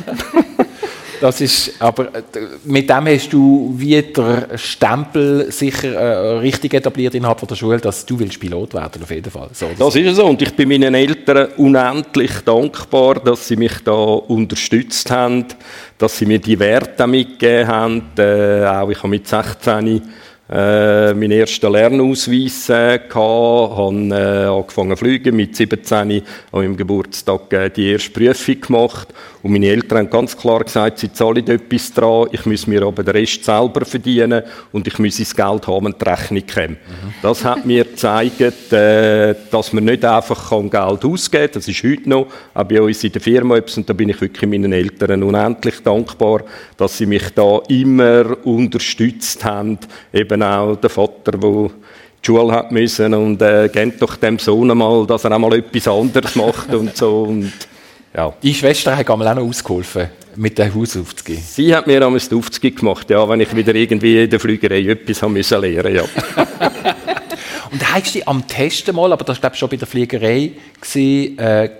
[1.20, 2.22] Das ist, aber äh,
[2.64, 8.04] mit dem hast du wie der Stempel sicher äh, richtig etabliert innerhalb der Schule, dass
[8.06, 9.48] du willst Pilot werden, auf jeden Fall.
[9.52, 13.92] So, das ist so und ich bin meinen Eltern unendlich dankbar, dass sie mich da
[13.92, 15.46] unterstützt haben,
[15.96, 18.02] dass sie mir die Werte mitgegeben haben.
[18.16, 20.02] Äh, auch ich habe mit 16
[20.50, 26.76] äh, meinen ersten Lernausweis äh, gehabt, habe äh, angefangen zu fliegen, mit 17 an meinem
[26.76, 29.08] Geburtstag äh, die erste Prüfung gemacht
[29.42, 33.02] Und meine Eltern haben ganz klar gesagt, sie zahlen etwas dran, ich muss mir aber
[33.02, 36.70] den Rest selber verdienen und ich muss das Geld haben, wenn die Rechnung kommt.
[36.70, 37.14] Mhm.
[37.22, 41.50] Das hat mir gezeigt, äh, dass man nicht einfach Geld ausgeben kann.
[41.54, 44.50] Das ist heute noch, auch bei uns in der Firma, und da bin ich wirklich
[44.50, 46.42] meinen Eltern unendlich dankbar,
[46.76, 49.78] dass sie mich da immer unterstützt haben.
[50.12, 51.70] Eben auch der Vater, der
[52.20, 55.86] die Schule hat müssen und äh, gebt doch dem Sohn mal, dass er einmal etwas
[55.86, 57.22] anderes macht und so.
[57.22, 57.52] Und,
[58.14, 58.32] ja.
[58.42, 61.42] Die Schwester hat auch noch ausgeholfen, mit dem Haus aufzugehen.
[61.44, 64.80] Sie hat mir einmal das Aufzugehen gemacht, ja, wenn ich wieder irgendwie in der Flügerei
[64.80, 66.02] etwas haben müssen lernen ja.
[67.70, 71.70] und hast du am Testen mal, aber das war schon bei der Fliegerei, gewesen, äh,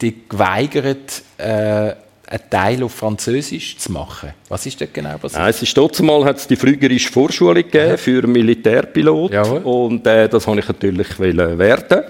[0.00, 1.94] die geweigert, äh,
[2.26, 4.30] einen Teil auf Französisch zu machen.
[4.48, 5.42] Was ist das genau passiert?
[5.42, 9.60] Ja, es ist trotzdem mal hat es die flügerische Vorschulung gegeben für Militärpilot Jawohl.
[9.62, 12.02] und äh, das habe ich natürlich werden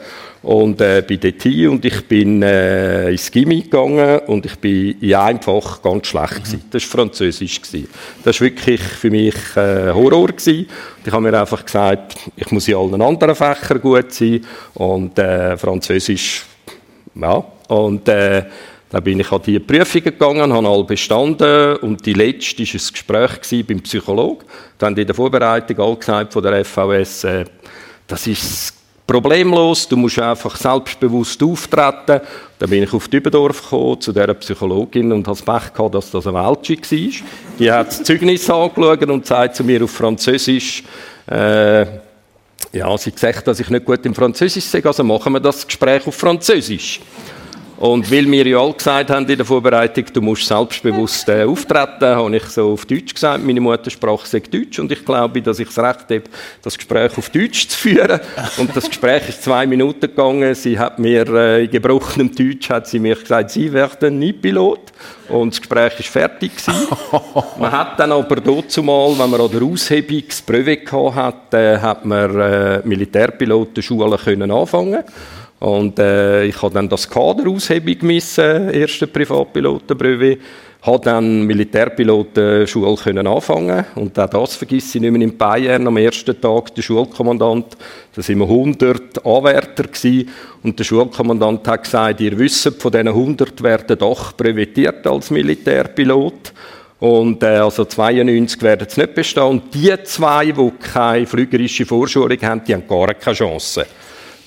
[0.45, 4.97] und äh, bin dort hin und ich bin äh, ins Gimmi gegangen und ich bin
[5.01, 6.65] in einem Fach ganz schlecht gewesen.
[6.71, 7.63] Das war Französisch.
[7.63, 7.89] Gewesen.
[8.23, 10.29] Das war wirklich für mich äh, Horror.
[10.29, 10.67] Gewesen.
[11.05, 15.57] Ich habe mir einfach gesagt, ich muss in allen anderen Fächern gut sein und äh,
[15.57, 16.45] Französisch,
[17.15, 18.45] ja, und äh,
[18.91, 22.93] dann bin ich an die Prüfungen gegangen, habe alle bestanden und die letzte war ein
[22.93, 24.45] Gespräch beim Psychologen.
[24.79, 27.45] Dann haben in der Vorbereitung alle gesagt von der FVS, äh,
[28.07, 28.74] das ist
[29.07, 32.21] problemlos, du musst einfach selbstbewusst auftreten.
[32.59, 36.11] Dann bin ich auf Dübendorf gekommen, zu dieser Psychologin und habe das Pech gehabt, dass
[36.11, 37.27] das eine Weltschi war.
[37.59, 40.85] Die hat das Zeugnis angeschaut und sagt zu mir auf Französisch,
[41.31, 41.87] äh,
[42.73, 46.07] ja, sie sagt, dass ich nicht gut im Französisch sage, also machen wir das Gespräch
[46.07, 47.01] auf Französisch.
[47.85, 52.17] Und weil wir ja alle gesagt haben in der Vorbereitung, du musst selbstbewusst äh, auftreten,
[52.17, 55.69] habe ich so auf Deutsch gesagt, meine Muttersprache sagt Deutsch und ich glaube, dass ich
[55.69, 56.23] das Recht habe,
[56.63, 58.21] das Gespräch auf Deutsch zu führen.
[58.57, 60.55] Und das Gespräch ist zwei Minuten gegangen.
[60.55, 64.91] Sie hat mir äh, in gebrochenem Deutsch hat sie mir gesagt, sie werden nie Pilot.
[65.29, 66.89] Und das Gespräch ist fertig gewesen.
[67.59, 71.79] man hat dann aber dazu mal, wenn man an der Aushebung das Brevet hatte, äh,
[71.79, 75.05] hat man äh, Militärpilotenschule können anfangen
[75.65, 80.39] und äh, ich habe dann das Kaderaushebung gemessen, erste Privatpilotenbrevet,
[80.83, 85.97] habe dann Militärpilotenschule können anfangen und auch das vergesse ich nicht mehr in Bayern am
[85.97, 87.79] ersten Tag der Schulkommandant,
[88.15, 90.29] da sind wir 100 Anwärter gewesen,
[90.63, 96.53] und der Schulkommandant hat gesagt, ihr wisst, von diesen 100 werden doch brevetiert als Militärpilot.
[97.01, 99.43] Und äh, also 92 werden es nicht bestehen.
[99.43, 103.85] Und die zwei, die keine flügerische Vorschulung haben, die haben gar keine Chance.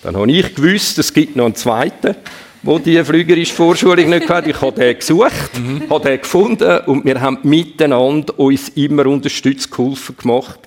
[0.08, 2.16] Dann habe ich gewusst, es gibt noch einen zweiten,
[2.64, 4.48] der die flügerische Vorschulung nicht hat.
[4.48, 5.84] Ich habe den gesucht, mhm.
[5.90, 10.60] habe den gefunden und wir haben miteinander uns immer unterstützt, geholfen gemacht.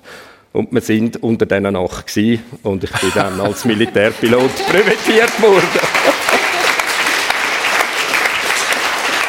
[0.53, 2.43] Und wir sind unter diesen acht gewesen.
[2.65, 5.90] und ich bin dann als Militärpilot präventiert worden.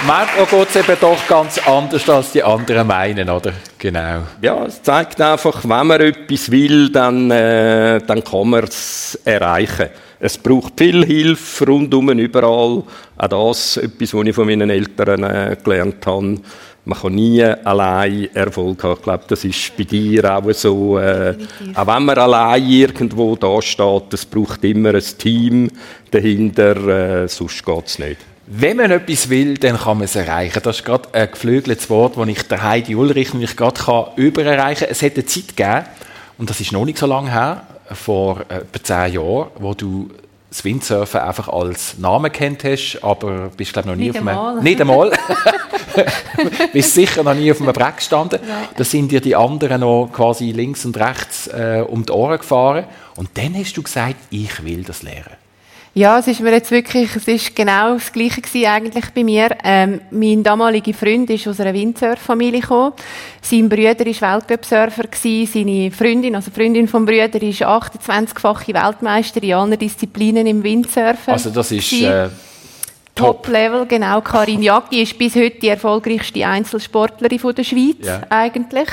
[0.07, 3.53] Manchmal geht es eben doch ganz anders, als die anderen meinen, oder?
[3.77, 4.23] Genau.
[4.41, 9.89] Ja, es zeigt einfach, wenn man etwas will, dann, äh, dann kann man es erreichen.
[10.19, 12.83] Es braucht viel Hilfe rundum, überall.
[13.15, 16.37] Auch das etwas, was ich von meinen Eltern äh, gelernt habe.
[16.83, 18.95] Man kann nie allein Erfolg haben.
[18.97, 20.97] Ich glaube, das ist bei dir auch so.
[20.97, 21.35] Äh,
[21.75, 25.69] auch wenn man allein irgendwo da steht, es braucht immer ein Team
[26.09, 28.30] dahinter, äh, sonst geht es nicht.
[28.53, 30.59] Wenn man etwas will, dann kann man es erreichen.
[30.61, 34.87] Das ist gerade ein geflügeltes Wort, das ich der Heidi Ulrich nämlich gerade kann übererreichen
[34.87, 34.91] kann.
[34.91, 35.85] Es hat eine Zeit gegeben,
[36.37, 40.09] und das ist noch nicht so lange her, vor etwa zehn Jahren, wo du
[40.49, 44.61] das Windsurfen einfach als Namen kennt hast, aber bist glaube noch nie nicht auf einem
[44.61, 45.11] nicht einmal
[46.73, 48.41] bist sicher noch nie auf einem Brett gestanden.
[48.45, 48.67] Nein.
[48.75, 52.83] Da sind dir die anderen noch quasi links und rechts äh, um die Ohren gefahren
[53.15, 55.40] und dann hast du gesagt, ich will das lernen.
[55.93, 59.49] Ja, es ist mir jetzt wirklich, es ist genau das Gleiche gewesen eigentlich bei mir.
[59.61, 62.93] Ähm, mein damaliger Freund ist aus einer Windsurf-Familie gekommen.
[63.41, 69.77] Sein Bruder war Weltcup-Surfer seine Freundin, also Freundin vom Bruder, ist 28-fache Weltmeister in allen
[69.77, 71.33] Disziplinen im Windsurfen.
[71.33, 72.29] Also das ist äh,
[73.13, 74.21] Top-Level, genau.
[74.21, 78.21] Karin Jacki ist bis heute die erfolgreichste Einzelsportlerin der Schweiz, yeah.
[78.29, 78.87] eigentlich.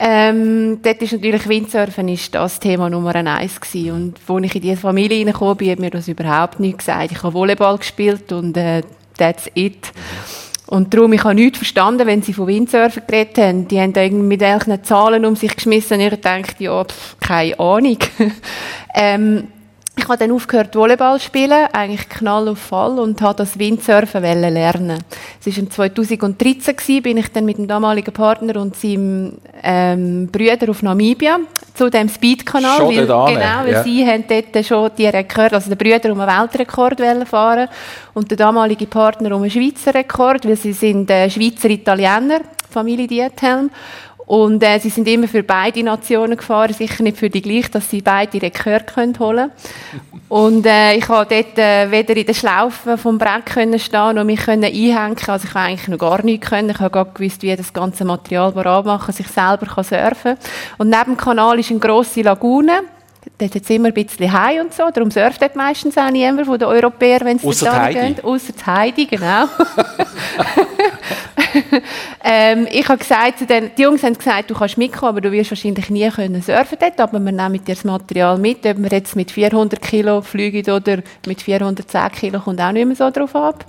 [0.00, 4.14] Ähm, dort ist natürlich Windsurfen ist das Thema Nummer eins gewesen.
[4.28, 7.10] Und als ich in diese Familie reingekommen bin, hat mir das überhaupt nicht gesagt.
[7.10, 8.82] Ich habe Volleyball gespielt und äh,
[9.16, 9.92] that's it.
[10.68, 13.66] Und darum, ich habe nichts verstanden, wenn sie von Windsurfen geredet haben.
[13.68, 17.16] Die haben da irgendwie mit irgendwelchen Zahlen um sich geschmissen und ich dachte, ja, pff,
[17.18, 17.98] keine Ahnung.
[18.94, 19.48] ähm,
[19.98, 24.22] ich habe dann aufgehört Volleyball zu spielen, eigentlich knall auf Fall und habe das Windsurfen
[24.22, 24.98] lernen.
[25.44, 30.70] Es war 2013 gewesen, bin ich dann mit dem damaligen Partner und seinem ähm, Brüder
[30.70, 31.40] auf Namibia
[31.74, 33.82] zu dem Speedkanal, weil, genau, weil ja.
[33.82, 37.68] sie haben dort schon die Rekord, also der Brüder um einen Weltrekord fahren
[38.14, 43.06] und der damalige Partner um einen Schweizer Rekord, weil sie sind äh, Schweizer Italiener, Familie
[43.06, 43.70] Diethelm
[44.28, 47.88] und äh, sie sind immer für beide Nationen gefahren, sicher nicht für die gleiche, dass
[47.88, 49.50] sie beide Rekord können holen
[50.28, 54.24] Und äh, ich konnte dort äh, weder in der Schlaufe vom Brett können stehen noch
[54.24, 55.16] mich können einhängen.
[55.28, 56.68] Also ich habe eigentlich noch gar nichts können.
[56.68, 60.36] Ich habe gar gewusst, wie das ganze Material anmachen, sich selber kann surfen.
[60.76, 62.82] Und neben dem Kanal ist eine grosse Lagune.
[63.36, 64.84] Dort es immer ein bisschen Hai und so.
[64.92, 68.16] Darum surft dort meistens auch niemand von den Europäern, wenn sie da gehen.
[68.22, 69.44] Ausser Heidi, genau.
[72.24, 75.32] ähm, ich habe gesagt zu den, die Jungs haben gesagt, du kannst mitkommen, aber du
[75.32, 78.90] wirst wahrscheinlich nie können surfen dort, aber wir nehmen dir das Material mit, ob wir
[78.90, 83.34] jetzt mit 400 Kilo fliegen oder mit 410 Kilo, kommt auch nicht mehr so drauf
[83.34, 83.64] ab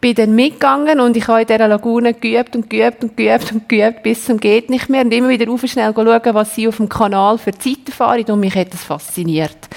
[0.00, 3.68] bin dann mitgegangen und ich habe in dieser Lagune geübt und geübt und geübt und
[3.68, 6.78] geübt bis zum geht nicht mehr und immer wieder auf schnell schauen, was sie auf
[6.78, 9.68] dem Kanal für Zeiten fahren und mich hat das fasziniert.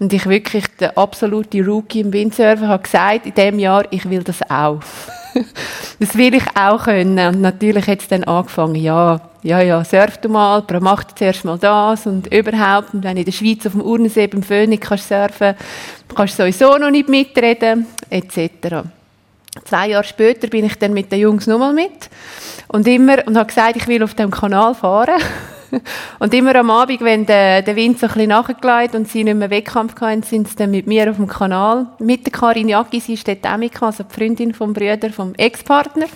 [0.00, 4.22] Und ich wirklich, der absolute Rookie im Windsurfen, habe gesagt, in diesem Jahr, ich will
[4.22, 4.80] das auch.
[6.00, 7.34] das will ich auch können.
[7.34, 11.58] Und natürlich hat es dann angefangen, ja, ja, ja, surf du mal, mach zuerst mal
[11.58, 12.94] das und überhaupt.
[12.94, 15.54] Und wenn in der Schweiz auf dem Urnensee beim Phoenix kannst surfen,
[16.14, 18.88] kannst du sowieso noch nicht mitreden, etc.
[19.64, 22.10] Zwei Jahre später bin ich dann mit den Jungs nochmal mit
[22.68, 25.20] und immer und habe gesagt, ich will auf dem Kanal fahren.
[26.18, 29.36] und immer am Abend, wenn der, der Wind so ein bisschen nachgelegt und sie nicht
[29.36, 31.86] mehr Wettkampf hatten, sind sie dann mit mir auf dem Kanal.
[31.98, 36.06] Mit der Karin Jacki, sie ist dort auch also die Freundin vom Brüder, vom Ex-Partner.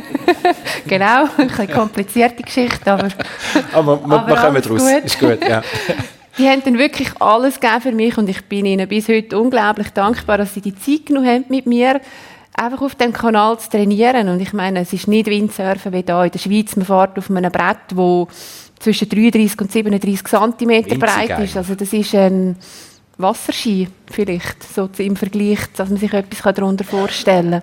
[0.86, 3.08] genau, ein bisschen komplizierte Geschichte, aber...
[3.72, 5.04] aber, aber wir kommen draus, gut.
[5.04, 5.62] ist gut, ja.
[6.36, 9.90] Die haben dann wirklich alles gegeben für mich und ich bin ihnen bis heute unglaublich
[9.90, 12.00] dankbar, dass sie die Zeit genommen haben mit mir
[12.58, 14.28] einfach auf dem Kanal zu trainieren.
[14.28, 16.76] Und ich meine, es ist nicht Windsurfen wie da in der Schweiz.
[16.76, 18.28] Man fährt auf einem Brett, wo
[18.78, 21.56] zwischen 33 und 37 cm breit ist.
[21.56, 22.56] Also das ist ein
[23.16, 27.62] Wasserski vielleicht, so im Vergleich, dass man sich etwas darunter vorstellen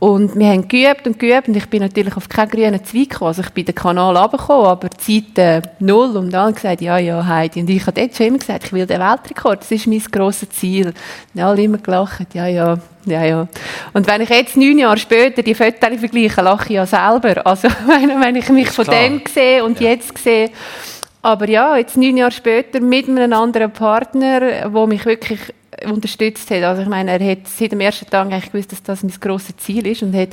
[0.00, 3.28] Und wir haben geübt und geübt und ich bin natürlich auf keinen grünen Zweig gekommen.
[3.28, 7.26] Also ich bin den Kanal runtergekommen, aber Zeit äh, null und dann gesagt, ja, ja,
[7.26, 7.60] Heidi.
[7.60, 10.48] Und ich habe dort schon immer gesagt, ich will den Weltrekord, das ist mein grosses
[10.48, 10.94] Ziel.
[11.34, 13.46] Und alle immer gelacht, ja, ja, ja, ja.
[13.92, 17.46] Und wenn ich jetzt neun Jahre später die Fotos vergleiche, lache ich ja selber.
[17.46, 19.90] Also wenn ich mich von dem sehe und ja.
[19.90, 20.48] jetzt sehe,
[21.22, 25.40] aber ja, jetzt neun Jahre später mit einem anderen Partner, der mich wirklich
[25.84, 26.62] unterstützt hat.
[26.62, 29.56] Also ich meine, er hat seit dem ersten Tag eigentlich gewusst, dass das mein grosses
[29.56, 30.30] Ziel ist und hat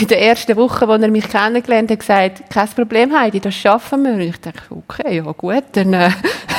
[0.00, 4.04] in der ersten Woche, als er mich kennengelernt hat, gesagt, kein Problem, Heidi, das schaffen
[4.04, 4.12] wir.
[4.12, 6.10] Und ich dachte, okay, ja gut, dann, äh,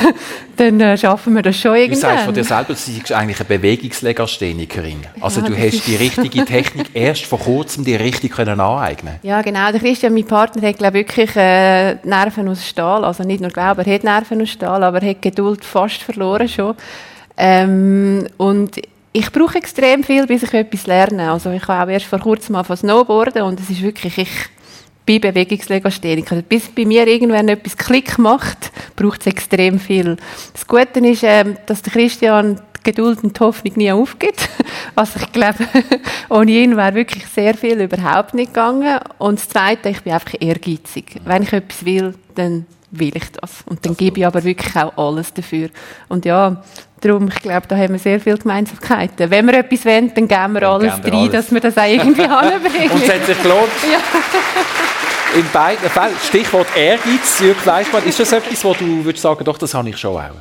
[0.58, 2.02] dann äh, schaffen wir das schon irgendwann.
[2.02, 5.02] Du sagst von dir selber, du bist eigentlich eine Bewegungslegasthenikerin.
[5.22, 9.44] Also ja, du hast die richtige Technik erst vor kurzem die richtig können aneignen Ja,
[9.44, 9.72] genau.
[9.72, 13.06] Der Christian, mein Partner, hat glaube wirklich äh, Nerven aus Stahl.
[13.06, 16.50] Also nicht nur glaube, er hat Nerven aus Stahl, aber er hat Geduld fast verloren
[16.50, 16.74] schon.
[17.38, 18.82] Ähm, und
[19.14, 21.32] ich brauche extrem viel, bis ich etwas lerne.
[21.32, 24.30] Also ich habe auch erst vor kurzem mal von Snowboarden und es ist wirklich, ich
[25.08, 26.36] bin Bewegungslegastheniker.
[26.36, 30.18] Also bis bei mir irgendwann etwas Klick macht, braucht es extrem viel.
[30.54, 34.50] Das Gute ist, ähm, dass der Christian die Geduld und die Hoffnung nie aufgibt.
[34.96, 35.60] Also ich glaube,
[36.30, 39.00] ohne ihn wäre wirklich sehr viel überhaupt nicht gegangen.
[39.20, 41.18] Und das Zweite, ich bin einfach ehrgeizig.
[41.24, 42.66] Wenn ich etwas will, dann
[43.00, 43.64] will ich das.
[43.66, 45.70] Und dann gebe ich aber wirklich auch alles dafür.
[46.08, 46.64] Und ja,
[47.02, 49.30] darum, ich glaube, da haben wir sehr viele Gemeinsamkeiten.
[49.30, 51.32] Wenn wir etwas wollen, dann geben wir dann alles rein, alles.
[51.32, 52.92] dass wir das auch irgendwie anbringen.
[52.92, 53.70] Und es hat sich gelohnt.
[53.92, 55.40] Ja.
[55.40, 59.58] In beiden Fällen, Stichwort Ehrgeiz, Jürg Fleischmann, ist das etwas, wo du würdest sagen, doch,
[59.58, 60.32] das habe ich schon auch?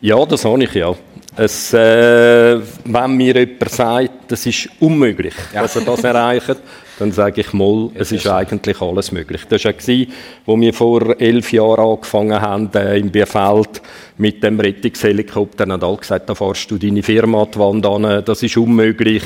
[0.00, 0.94] Ja, das habe ich ja.
[1.36, 5.62] Es, äh, wenn mir jemand sagt, das ist unmöglich, ja.
[5.62, 6.56] dass er das erreicht,
[6.98, 9.42] dann sage ich mal, es ist eigentlich alles möglich.
[9.48, 10.06] Das war ja,
[10.44, 13.80] wo wir vor elf Jahren angefangen haben, äh, im Bierfeld
[14.18, 18.24] mit dem Rettungshelikopter, und alle gesagt, da fährst du deine Firma an die Wand an,
[18.24, 19.22] das ist unmöglich.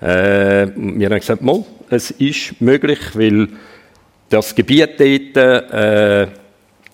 [0.00, 3.48] Äh, wir haben gesagt, mal, es ist möglich, weil
[4.28, 6.26] das Gebiet dort äh,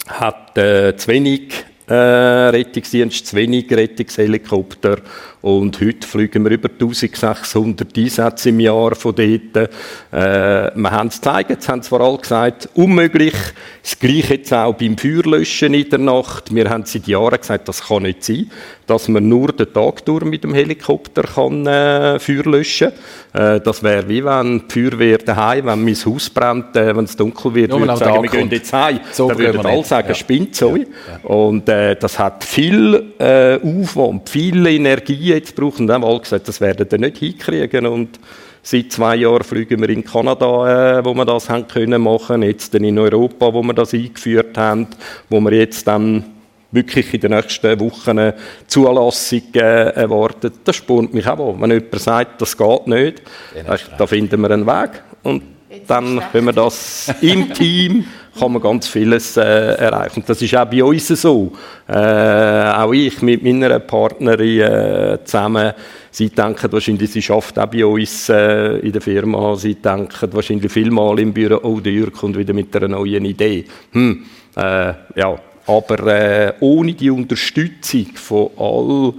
[0.08, 1.52] hat äh, zu wenig
[1.86, 4.98] äh, Rettungsdienst, zu wenig Rettungshelikopter
[5.42, 9.70] Und heute fliegen wir über 1600 Einsätze im Jahr von dort.
[10.12, 13.34] Äh, wir haben es gezeigt, jetzt haben zwar alle gesagt, unmöglich.
[13.82, 16.54] Das Gleiche jetzt auch beim Feuerlöschen in der Nacht.
[16.54, 18.50] Wir haben seit Jahren gesagt, das kann nicht sein,
[18.86, 22.92] dass man nur den Tag durch mit dem Helikopter kann, äh, Feuer löschen
[23.32, 23.56] kann.
[23.56, 27.16] Äh, das wäre wie wenn die Feuerwehr daheim, wenn mein Haus brennt, äh, wenn es
[27.16, 28.52] dunkel wird, würde sagen, wir da gehen kommt.
[28.52, 29.00] jetzt heim.
[29.12, 30.14] So dann würden alle sagen, Ja.
[30.14, 30.76] spinnt so.
[31.22, 35.80] Und äh, das hat viel äh, Aufwand, viel Energie jetzt braucht.
[35.80, 37.86] Und alle gesagt, das werden wir nicht hinkriegen.
[37.86, 38.20] Und
[38.62, 42.42] seit zwei Jahren fliegen wir in Kanada, äh, wo wir das haben können machen.
[42.42, 44.88] Jetzt dann in Europa, wo wir das eingeführt haben,
[45.28, 46.24] wo wir jetzt dann
[46.72, 48.34] wirklich in den nächsten Wochen eine
[48.66, 50.54] Zulassung äh, erwartet.
[50.64, 51.60] Das spornt mich auch an.
[51.60, 53.22] Wenn jemand sagt, das geht nicht,
[53.66, 55.02] weisst, da finden wir einen Weg.
[55.22, 55.42] Und
[55.86, 58.04] dann können wir das im Team
[58.38, 60.20] kann man ganz vieles äh, erreichen.
[60.20, 61.52] Und das ist auch bei uns so.
[61.88, 65.72] Äh, auch ich mit meiner Partnerin äh, zusammen,
[66.10, 70.70] sie denken wahrscheinlich, sie schafft auch bei uns äh, in der Firma, sie denken wahrscheinlich
[70.70, 73.64] vielmal im Büro, oh, der Jürg kommt wieder mit einer neuen Idee.
[73.92, 74.24] Hm,
[74.56, 79.14] äh, ja, aber äh, ohne die Unterstützung von all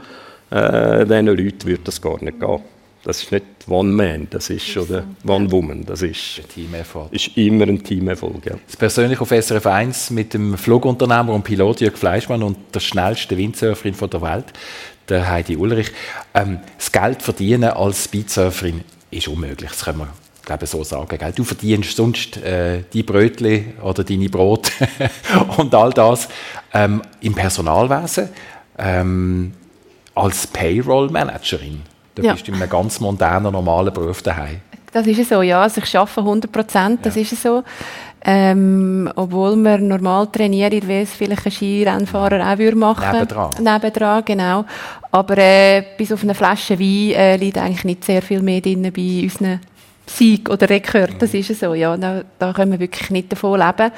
[0.50, 2.71] äh, diesen Leuten würde das gar nicht gehen.
[3.04, 6.42] Das ist nicht One-Man, das ist, oder One-Woman, das ist,
[7.12, 8.46] ist immer ein Teamerfolg.
[8.46, 8.56] Ja.
[8.68, 13.38] Das persönlich auf SRF 1 mit dem Flugunternehmer und Pilot Jörg Fleischmann und der schnellsten
[13.38, 14.46] Windsurferin von der Welt,
[15.10, 15.92] der Heidi Ulrich.
[16.36, 20.14] Ähm, das Geld verdienen als Speedsurferin ist unmöglich, das können wir
[20.46, 21.18] glaube so sagen.
[21.18, 21.32] Gell?
[21.34, 24.72] Du verdienst sonst äh, die Brötli oder deine Brot
[25.58, 26.28] und all das
[26.74, 28.30] ähm, im Personalwesen
[28.78, 29.54] ähm,
[30.14, 31.82] als Payroll-Managerin.
[32.16, 32.34] Du Ja.
[32.34, 34.60] bist in einem ganz modernen, normalen Beruf daheim.
[34.92, 35.62] Das ist es so, ja.
[35.62, 37.64] Also ich arbeite 100 Prozent, das ist es so.
[38.24, 43.52] Ähm, obwohl man normal trainiert, wie es vielleicht ein Skirennfahrer auch würde machen Nebendran.
[43.60, 44.66] Nebendran, genau.
[45.12, 48.92] Aber äh, bis auf eine Flasche Wein äh, liegt eigentlich nicht sehr viel mehr drin
[48.96, 49.60] bei unseren
[50.06, 51.14] Sieg oder Rekord.
[51.20, 51.96] Das ist es so, ja.
[51.98, 53.92] Da, da können wir wirklich nicht davon leben.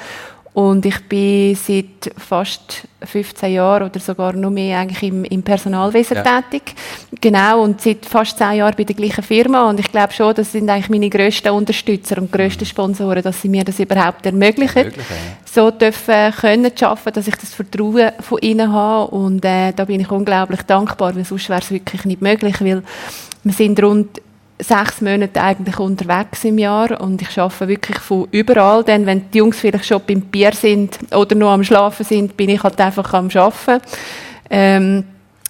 [0.54, 6.16] Und ich bin seit fast 15 Jahren oder sogar noch mehr eigentlich im, im Personalwesen
[6.16, 6.40] Ja.
[6.40, 6.76] tätig.
[7.20, 9.68] Genau, und seit fast 10 Jahren bei der gleichen Firma.
[9.68, 13.48] Und ich glaube schon, das sind eigentlich meine grössten Unterstützer und grössten Sponsoren, dass sie
[13.48, 14.78] mir das überhaupt ermöglichen.
[14.78, 15.32] Ermöglichen, ja.
[15.52, 19.10] So dürfen können zu arbeiten, dass ich das Vertrauen von ihnen habe.
[19.10, 22.84] Und äh, da bin ich unglaublich dankbar, weil sonst wäre es wirklich nicht möglich, weil
[23.42, 24.20] wir sind rund
[24.64, 28.82] sechs Monate eigentlich unterwegs im Jahr und ich arbeite wirklich von überall.
[28.82, 32.50] Denn wenn die Jungs vielleicht schon beim Bier sind oder nur am Schlafen sind, bin
[32.50, 33.82] ich halt einfach am Arbeiten.
[34.50, 35.04] Ähm,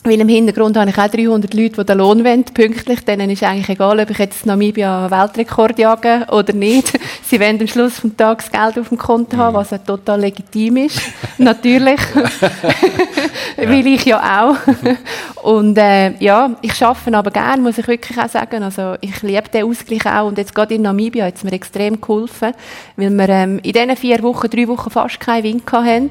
[0.06, 3.04] weil im Hintergrund habe ich auch 300 Leute, die den Lohn wollen, pünktlich.
[3.06, 6.92] Denen ist eigentlich egal, ob ich jetzt Namibia Weltrekord jage oder nicht.
[7.22, 10.76] Sie wollen am Schluss des Tages Geld auf dem Konto haben, was ja total legitim
[10.76, 11.00] ist.
[11.38, 12.00] Natürlich.
[13.56, 15.42] Will ich ja auch.
[15.42, 18.62] Und äh, ja, ich arbeite aber gern, muss ich wirklich auch sagen.
[18.62, 20.28] Also ich liebe den Ausgleich auch.
[20.28, 22.52] Und jetzt gerade in Namibia hat es mir extrem geholfen,
[22.96, 26.10] weil wir ähm, in diesen vier Wochen, drei Wochen fast keinen Wind hatten.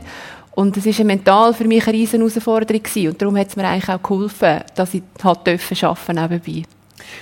[0.55, 2.81] Und es war mental für mich eine riesen Herausforderung.
[3.07, 5.47] Und darum hat es mir eigentlich auch geholfen, dass ich halt
[5.83, 6.63] arbeiten nebenbei.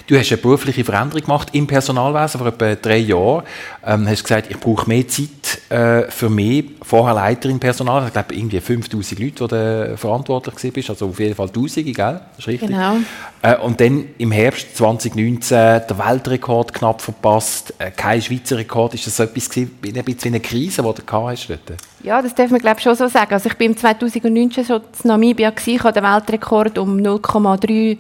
[0.08, 3.44] Du hast eine berufliche Veränderung gemacht im Personalwesen vor etwa drei Jahren.
[3.86, 6.66] Ähm, hast gesagt, ich brauche mehr Zeit äh, für mich.
[6.82, 11.36] Vorher Leiterin Personal, ich glaube irgendwie 5000 Leute, die du verantwortlich bist, also auf jeden
[11.36, 12.22] Fall Tausende, gell?
[12.36, 12.70] Das ist richtig.
[12.70, 12.98] Genau.
[13.42, 18.94] Äh, und dann im Herbst 2019 der Weltrekord knapp verpasst, äh, kein Schweizer Rekord.
[18.94, 21.80] Ist das so etwas gewesen, wie ein bisschen eine Krise, die du gehabt hast dort?
[22.04, 23.34] Ja, das darf man glaube schon so sagen.
[23.34, 27.98] Also ich bin 2019 schon in Namibia gewesen, ich den Weltrekord um 0,3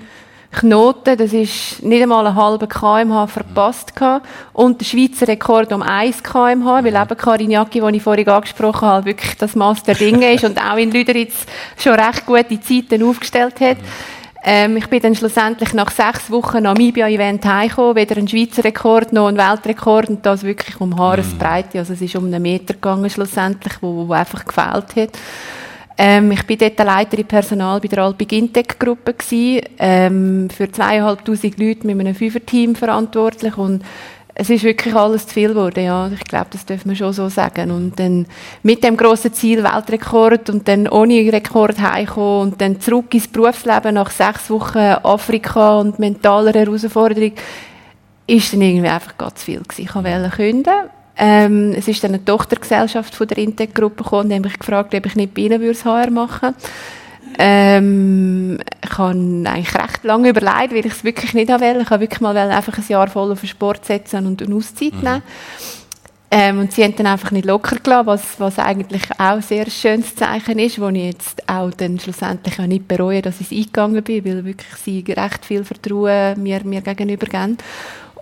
[0.51, 4.27] Knoten, das ist nicht einmal einen halben kmh verpasst gehabt.
[4.51, 8.87] und der Schweizer Rekord um 1 kmh, weil eben Karin Jacki, die ich vorhin angesprochen
[8.87, 11.45] habe, wirklich das Maß der Dinge ist und auch in Lüderitz
[11.77, 13.77] schon recht gute Zeiten aufgestellt hat.
[14.43, 19.27] Ähm, ich bin dann schlussendlich nach sechs Wochen Namibia-Event heimgekommen, weder ein Schweizer Rekord noch
[19.27, 21.79] ein Weltrekord und das wirklich um Haaresbreite.
[21.79, 25.19] Also es ist um einen Meter gegangen schlussendlich, wo, wo einfach gefehlt hat.
[26.03, 31.59] Ähm, ich bin dort Leiterin Personal bei der Alpig Intec Gruppe gsi, ähm, für zweieinhalbtausend
[31.59, 33.83] Leute mit einem Fünfer-Team verantwortlich und
[34.33, 36.07] es ist wirklich alles zu viel geworden, ja.
[36.07, 37.69] Ich glaube, das dürfen wir schon so sagen.
[37.69, 38.25] Und dann
[38.63, 43.93] mit dem grossen Ziel Weltrekord und dann ohne Rekord heimkommen und dann zurück ins Berufsleben
[43.93, 47.33] nach sechs Wochen Afrika und mentaler Herausforderung,
[48.25, 49.83] ist dann irgendwie einfach ganz viel gewesen.
[49.83, 50.89] Ich wollte künden.
[51.17, 55.05] Ähm, es ist dann eine Tochtergesellschaft von der Intec-Gruppe gekommen, die haben mich gefragt, ob
[55.05, 56.55] ich nicht bei ihnen würde HR machen
[57.37, 61.79] ähm, ich habe eigentlich recht lange überlegt, weil ich es wirklich nicht wollte.
[61.81, 64.93] Ich wollte wirklich mal einfach ein Jahr voll auf den Sport setzen und eine Auszeit
[65.01, 65.23] nehmen.
[66.33, 69.69] Ähm, und sie haben dann einfach nicht locker gelassen, was, was eigentlich auch ein sehr
[69.69, 74.01] schönes Zeichen ist, wo ich jetzt auch dann schlussendlich auch nicht bereue, dass ich eingegangen
[74.01, 77.57] bin, weil wirklich sie recht viel Vertrauen mir, mir gegenüber geben.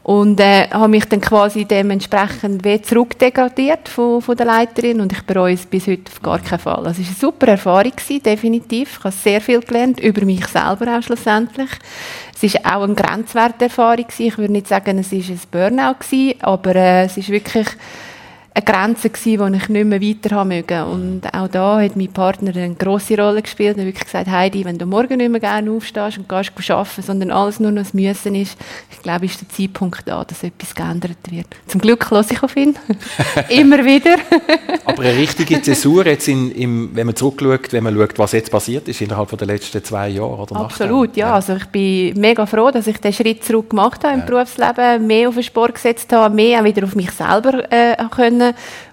[0.03, 5.21] Und äh, habe mich dann quasi dementsprechend wie zurückdegradiert von, von der Leiterin und ich
[5.23, 6.87] bereue es bis heute auf gar keinen Fall.
[6.87, 8.97] Also es war eine super Erfahrung, gewesen, definitiv.
[8.97, 11.69] Ich habe sehr viel gelernt, über mich selber auch schlussendlich.
[12.41, 14.05] Es war auch eine Grenzwerterfahrung.
[14.07, 14.25] Gewesen.
[14.25, 17.67] Ich würde nicht sagen, es war ein Burnout, gewesen, aber äh, es ist wirklich
[18.53, 20.83] eine Grenze gewesen, die ich nicht mehr weiter haben mögen.
[20.83, 23.77] Und auch da hat mein Partner eine grosse Rolle gespielt.
[23.77, 27.31] Hat wirklich gesagt, Heidi, wenn du morgen nicht mehr gerne aufstehst und gehst arbeiten, sondern
[27.31, 28.57] alles nur noch das Müssen ist,
[28.91, 31.47] ich glaube, ist der Zeitpunkt da, dass etwas geändert wird.
[31.67, 32.75] Zum Glück lasse ich auf ihn.
[33.49, 34.17] Immer wieder.
[34.85, 38.51] Aber eine richtige Zäsur jetzt, in, im, wenn man zurückschaut, wenn man schaut, was jetzt
[38.51, 41.27] passiert ist innerhalb der letzten zwei Jahre oder Absolut, ja.
[41.27, 41.33] ja.
[41.35, 44.25] Also ich bin mega froh, dass ich den Schritt zurück gemacht habe im ja.
[44.25, 48.38] Berufsleben, mehr auf den Sport gesetzt habe, mehr auch wieder auf mich selber äh, können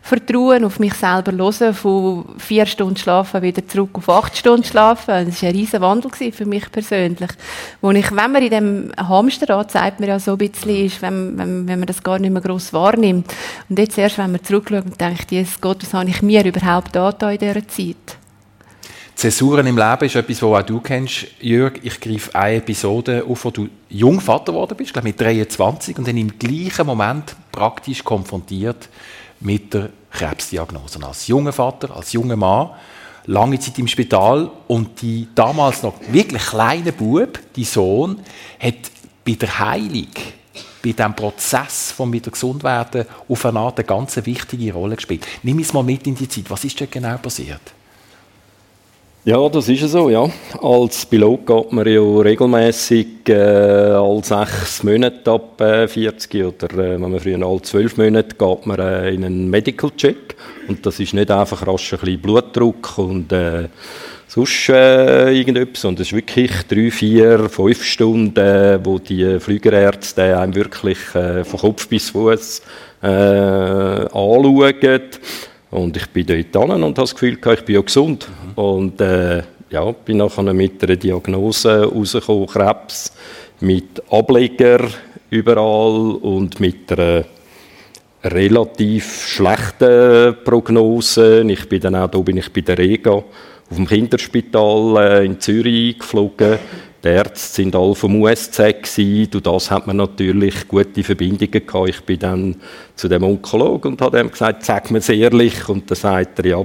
[0.02, 5.26] vertrauen, auf mich selber hören, von vier Stunden schlafen wieder zurück auf acht Stunden schlafen.
[5.26, 7.30] Das war ein riesen Wandel für mich persönlich.
[7.80, 11.36] Wo ich, wenn man in dem Hamsterrad, sagt man ja so ein bisschen, ist, wenn,
[11.38, 13.32] wenn, wenn man das gar nicht mehr gross wahrnimmt.
[13.68, 16.96] Und jetzt erst, wenn man zurückschaut und denkt, Jesus Gott, was habe ich mir überhaupt
[16.96, 18.18] angetan in dieser Zeit?
[19.16, 21.80] Zäsuren im Leben ist etwas, was auch du kennst, Jörg.
[21.82, 26.06] Ich greife eine Episode auf, wo du jung Vater geworden bist, glaube mit 23, und
[26.06, 28.90] dann im gleichen Moment praktisch konfrontiert
[29.40, 30.98] mit der Krebsdiagnose.
[31.04, 32.70] Als junger Vater, als junger Mann,
[33.26, 38.20] lange Zeit im Spital und die damals noch wirklich kleine Bub, die Sohn,
[38.58, 38.74] hat
[39.24, 40.08] bei der Heilung,
[40.82, 45.26] bei diesem Prozess von wieder gesund werden, auf eine Art eine ganz wichtige Rolle gespielt.
[45.42, 46.48] Nimm es mal mit in die Zeit.
[46.48, 47.75] Was ist denn genau passiert?
[49.28, 50.30] Ja, das ist so, ja.
[50.62, 56.92] Als Pilot geht man ja regelmäßig äh, alle sechs Monate ab äh, 40 oder äh,
[56.92, 60.36] wenn man früher alle zwölf Monate geht man äh, in einen Medical Check.
[60.68, 63.66] Und das ist nicht einfach rasch ein bisschen Blutdruck und äh,
[64.28, 70.38] sonst äh, irgendetwas, sondern es ist wirklich drei, vier, fünf Stunden, äh, wo die Flügerärzte
[70.38, 72.62] einem wirklich äh, von Kopf bis Fuß
[73.02, 75.00] äh, anschauen
[75.76, 78.28] und ich bin dort und habe das Gefühl, ich bin ja gesund.
[78.28, 78.62] Mhm.
[78.62, 83.12] Und äh, ja, bin nachher mit einer Diagnose rausgekommen, Krebs,
[83.60, 84.88] mit Ableger
[85.28, 87.24] überall und mit einer
[88.24, 91.44] relativ schlechten Prognose.
[91.46, 93.24] Ich bin dann auch, da bin ich bei der Rega auf
[93.76, 96.58] dem Kinderspital äh, in Zürich geflogen
[97.06, 99.30] die Ärzte sind alle vom USZ gewesen.
[99.30, 101.88] Durch das hat man natürlich gute Verbindungen gehabt.
[101.88, 102.56] Ich bin dann
[102.96, 105.68] zu dem Onkologen und habe ihm gesagt, sag mir es ehrlich.
[105.68, 106.64] Und dann sagt er, ja,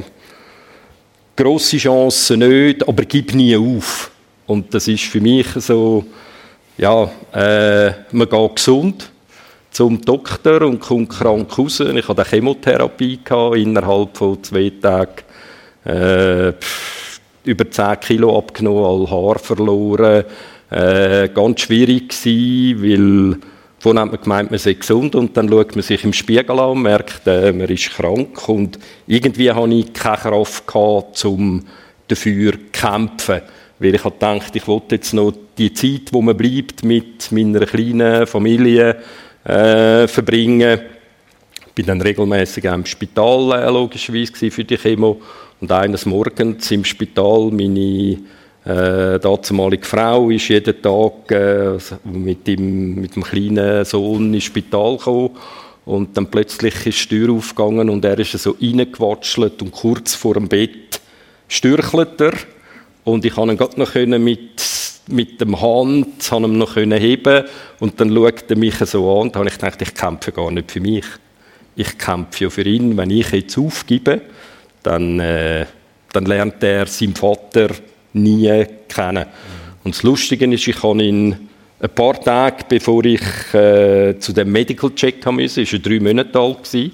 [1.35, 4.11] grosse Chancen nicht, aber gib nie auf.
[4.47, 6.05] Und das ist für mich so,
[6.77, 9.11] ja, äh, man geht gesund
[9.69, 11.79] zum Doktor und kommt krank raus.
[11.79, 15.21] Ich hatte Chemotherapie gehabt, innerhalb von zwei Tagen.
[15.85, 16.53] Äh,
[17.43, 20.25] über 10 Kilo abgenommen, all Haar verloren.
[20.69, 23.39] Äh, ganz schwierig gewesen, weil
[23.79, 26.69] vorhin hat man gemeint, man sei gesund und dann schaut man sich im Spiegel an
[26.69, 31.63] und merkt, äh, man ist krank und irgendwie hatte ich keine Kraft gehabt, um
[32.07, 33.41] dafür zu kämpfen.
[33.79, 38.27] Weil ich gedacht, ich wollte jetzt noch die Zeit, wo man bleibt, mit meiner kleinen
[38.27, 38.97] Familie
[39.43, 40.79] äh, verbringen.
[41.67, 45.19] Ich bin dann regelmäßig im Spital äh, logischerweise für die Chemo
[45.61, 48.17] und eines Morgens im Spital, meine
[48.65, 54.97] äh, damalige Frau ist jeden Tag äh, mit, dem, mit dem kleinen Sohn ins Spital
[54.97, 55.29] gekommen.
[55.85, 60.33] Und dann plötzlich ist die Tür aufgegangen und er ist so reingewatschelt und kurz vor
[60.33, 60.99] dem Bett
[61.47, 62.33] stürchelt er.
[63.03, 64.63] Und ich konnte ihn gerade noch mit,
[65.09, 67.43] mit dem Hand ihn noch heben
[67.79, 70.71] und dann schaut er mich so an und habe ich gedacht, ich kämpfe gar nicht
[70.71, 71.05] für mich.
[71.75, 74.21] Ich kämpfe ja für ihn, wenn ich jetzt aufgebe
[74.83, 75.65] dann, äh,
[76.11, 77.69] dann lernt er seinen Vater
[78.13, 79.25] nie kennen.
[79.83, 83.21] Und das Lustige ist, ich habe ihn ein paar Tage bevor ich
[83.53, 86.91] äh, zu dem Medical Check haben musste, ist er drei Monate alt gewesen,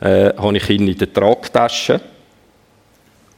[0.00, 2.00] äh, habe ich ihn in der Tragtasche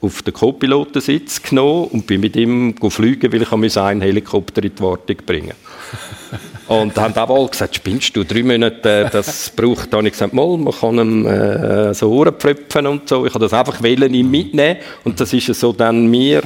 [0.01, 4.83] auf den Co-Pilotensitz genommen und bin mit ihm fliegen, weil ich einen Helikopter in die
[4.83, 5.55] Wartung bringen
[6.69, 10.33] Und haben auch alle gesagt, spinnst du, drei Monate, das braucht, da habe ich gesagt,
[10.33, 13.27] mal, man kann ihm äh, so Ohren pflöpfen und so.
[13.27, 14.79] Ich habe das einfach wollen, ihm mitnehmen.
[15.05, 16.43] Und das ist so dann mir,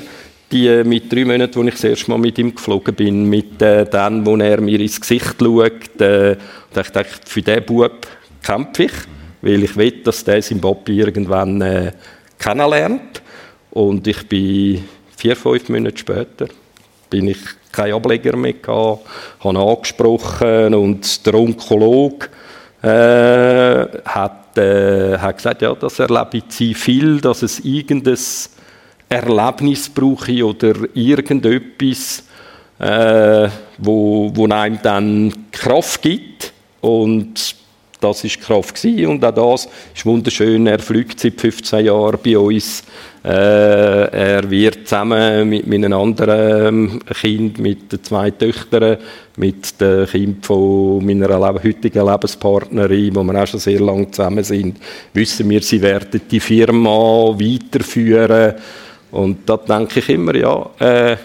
[0.51, 3.61] die äh, mit drei Monaten, wo ich das erste Mal mit ihm geflogen bin, mit
[3.61, 6.37] äh, dann, wo er mir ins Gesicht schaut, äh,
[6.77, 8.07] und ich dachte, für diesen Bub
[8.43, 8.93] kämpfe ich,
[9.43, 11.93] weil ich will, dass der Papi irgendwann äh,
[12.39, 13.23] kennenlernt.
[13.71, 14.85] Und ich bin
[15.17, 16.47] vier, fünf Monate später,
[17.11, 17.39] bin ich
[17.77, 19.07] keinen Ableger mehr gehabt,
[19.41, 22.29] habe angesprochen und der Onkologe
[22.83, 28.19] äh, hat, äh, hat gesagt, ja, das erlebe ich viel, dass es irgendein
[29.09, 32.25] Erlebnis brauche oder irgendetwas,
[32.79, 33.49] äh,
[33.79, 37.55] wo, wo einem dann Kraft gibt und
[38.01, 39.07] das ist Kraft gewesen.
[39.07, 40.67] und auch das ist wunderschön.
[40.67, 42.83] Er fliegt seit 15 Jahren bei uns.
[43.25, 48.99] Äh, er wird zusammen mit meinen anderen Kind, mit den zwei Töchtern,
[49.37, 54.79] mit dem Kind von meiner heutigen Lebenspartnerin, wo wir auch schon sehr lange zusammen sind,
[55.13, 58.55] wissen wir, sie werden die Firma weiterführen.
[59.11, 61.17] Und da denke ich immer, ja, äh,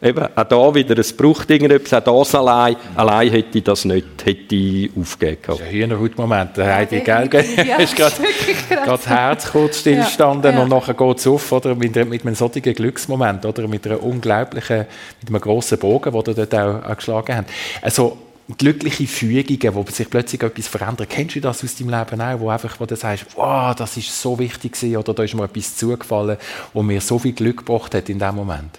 [0.00, 4.06] Eben, auch da wieder, es braucht irgendetwas, auch das allein, allein hätte ich das nicht,
[4.24, 5.42] hätte ich aufgegeben.
[5.44, 7.28] Das ist ein Hühnerhautmoment, da Heidi, gell?
[7.66, 8.14] Ja, ist gerade
[8.86, 10.62] das Herz kurz stillgestanden ja, ja.
[10.62, 14.86] und nachher geht es auf, oder, mit, mit einem solchen Glücksmoment, oder, mit einer unglaublichen,
[15.20, 17.50] mit einem grossen Bogen, den ihr dort auch, auch geschlagen habt.
[17.82, 18.18] Also,
[18.56, 21.10] glückliche Fügungen, wo sich plötzlich etwas verändert.
[21.10, 24.22] Kennst du das aus deinem Leben auch, wo, einfach, wo du sagst, wow, das ist
[24.22, 26.36] so wichtig gewesen, oder da ist mir etwas zugefallen,
[26.72, 28.78] wo mir so viel Glück gebracht hat in dem Moment?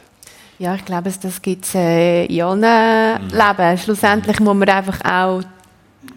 [0.60, 3.30] Ja, ich glaube, das gibt es äh, in allen mhm.
[3.30, 3.78] Leben.
[3.78, 5.42] Schlussendlich muss man einfach auch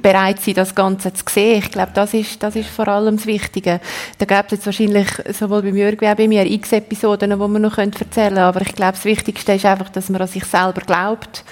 [0.03, 1.61] bereit sein, das Ganze zu sehen.
[1.61, 3.81] Ich glaube, das ist, das ist vor allem das Wichtige.
[4.19, 7.37] Da gibt es jetzt wahrscheinlich sowohl bei Jürgen wie auch bei mir x Episoden, die
[7.37, 8.39] man noch erzählen können.
[8.39, 11.45] Aber ich glaube, das Wichtigste ist einfach, dass man an sich selber glaubt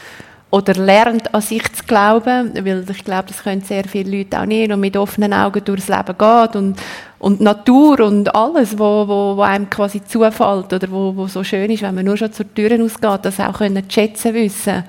[0.51, 4.47] oder lernt, an sich zu glauben, weil ich glaube, das können sehr viele Leute auch
[4.47, 6.77] nicht und mit offenen Augen durchs Leben geht und,
[7.21, 11.71] und Natur und alles, wo, wo, wo einem quasi zufällt oder wo, wo so schön
[11.71, 14.85] ist, wenn man nur schon zur Tür ausgeht, das auch können schätzen wissen.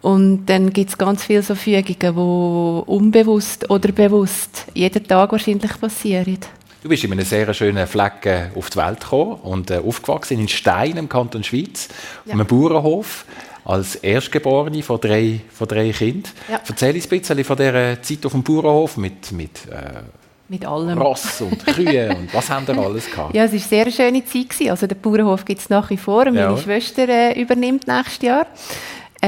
[0.00, 5.80] Und dann gibt es ganz viele so Fügungen, die unbewusst oder bewusst jeden Tag wahrscheinlich
[5.80, 6.38] passieren.
[6.82, 10.46] Du bist in einem sehr schönen Fleck auf die Welt gekommen und äh, aufgewachsen in
[10.46, 11.88] Stein im Kanton Schweiz,
[12.24, 12.32] ja.
[12.34, 13.24] auf einem Bauernhof
[13.66, 16.32] als Erstgeborene von drei, von drei Kindern.
[16.50, 16.60] Ja.
[16.66, 20.02] Erzähl uns ein bisschen von dieser Zeit auf dem Bauernhof mit, mit, äh,
[20.48, 20.96] mit allem.
[20.96, 23.34] Ross und Kühe und was haben wir alles gehabt?
[23.34, 24.70] Ja, es war eine sehr schöne Zeit.
[24.70, 26.26] Also den Bauernhof gibt es nach wie vor.
[26.26, 26.56] Meine ja.
[26.56, 28.46] Schwester äh, übernimmt nächstes Jahr.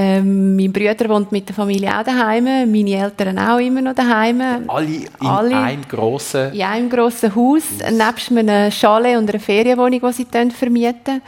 [0.01, 4.40] Ähm, mein Bruder wohnt mit der Familie auch daheim, meine Eltern auch immer noch daheim.
[4.68, 7.90] Alle in Alle einem grossen in einem grossen Haus, Haus.
[7.90, 11.20] nebst einem Chalet und einer Ferienwohnung, die sie vermieten.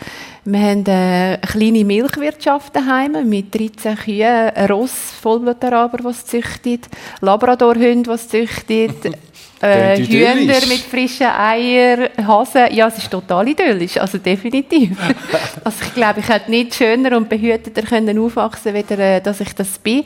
[0.45, 6.89] Wir haben eine kleine Milchwirtschaft daheim mit 13 Kühen, ein Ross, Vollblutaraber, was züchtet,
[7.21, 9.17] Labradorhund, was züchtet,
[9.63, 12.73] äh, Hühner mit frischen Eiern, Hasen.
[12.73, 14.97] Ja, es ist total idyllisch, also definitiv.
[15.65, 19.55] also ich glaube, ich hätte nicht schöner und behüteter können aufwachsen können, äh, dass ich
[19.55, 20.05] das bin.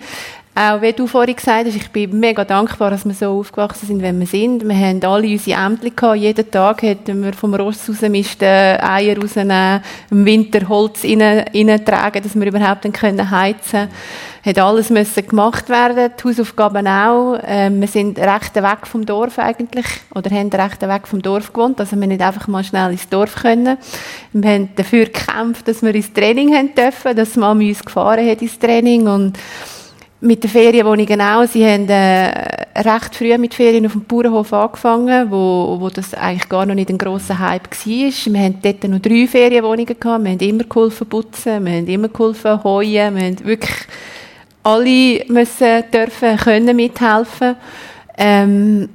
[0.57, 4.01] Auch wie du vorhin gesagt hast, ich bin mega dankbar, dass wir so aufgewachsen sind,
[4.01, 4.69] wie wir sind.
[4.69, 6.17] Wir haben alle unsere Ämter gehabt.
[6.17, 9.83] Jeden Tag hätten wir vom Ross rausmisten, Eier rausnehmen,
[10.13, 13.89] im Winter Holz reintragen, dass wir überhaupt dann können heizen können.
[14.45, 17.39] Hat alles müssen gemacht werden, die Hausaufgaben auch.
[17.45, 21.81] Ähm, wir sind recht weg vom Dorf eigentlich, oder haben recht weg vom Dorf gewohnt,
[21.81, 23.77] also wir nicht einfach mal schnell ins Dorf können.
[24.33, 28.43] Wir haben dafür gekämpft, dass wir ins Training haben dürfen, dass Mama uns gefahren hat
[28.43, 29.39] ins Training und
[30.25, 31.47] mit den Ferienwohnungen auch.
[31.47, 32.31] Sie haben äh,
[32.77, 36.89] recht früh mit Ferien auf dem Bauernhof angefangen, wo, wo das eigentlich gar noch nicht
[36.89, 38.33] ein grosser Hype war.
[38.33, 40.25] Wir hatten dort noch drei Ferienwohnungen gehabt.
[40.25, 43.77] Wir haben immer geholfen putzen, wir haben immer geholfen heuen, wir haben wirklich
[44.62, 47.57] alle müssen dürfen können mithelfen.
[48.16, 48.89] Ähm,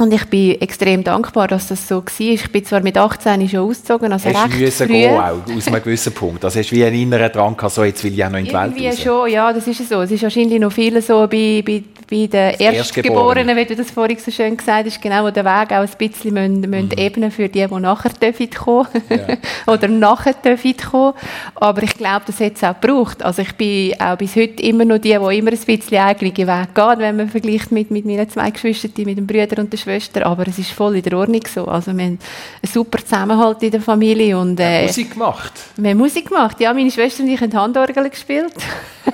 [0.00, 2.04] und ich bin extrem dankbar, dass das so war.
[2.18, 4.86] Ich bin zwar mit 18 schon ausgezogen, also hast recht früh.
[4.86, 6.44] Gehen, auch, aus einem gewissen Punkt.
[6.44, 8.46] Also hast du wie einen inneren Drang gehabt, so jetzt will ich auch noch in
[8.46, 9.02] die Irgendwie Welt raus.
[9.02, 10.00] schon, ja, das ist so.
[10.00, 14.18] Es ist wahrscheinlich noch viel so bei, bei, bei den Erstgeborenen, wie du das vorhin
[14.18, 16.98] so schön gesagt hast, genau, wo der Weg auch ein bisschen müssen, müssen mhm.
[16.98, 18.10] ebnen für die, die nachher
[18.58, 19.36] kommen ja.
[19.72, 21.14] oder nachher kommen.
[21.54, 23.22] Aber ich glaube, das hat es auch gebraucht.
[23.22, 26.74] Also ich bin auch bis heute immer noch die, die immer ein bisschen eigenen Weg
[26.74, 30.26] gehen, wenn man vergleicht mit, mit meinen zwei Geschwistern, mit dem Bruder und der Schwester.
[30.26, 31.66] Aber es ist voll in der Ordnung so.
[31.66, 34.36] Also wir haben einen super Zusammenhalt in der Familie.
[34.36, 35.52] Und, äh, Musik gemacht?
[35.76, 36.74] Wir haben Musik gemacht, ja.
[36.74, 38.54] Meine Schwester und ich haben Handorgel gespielt.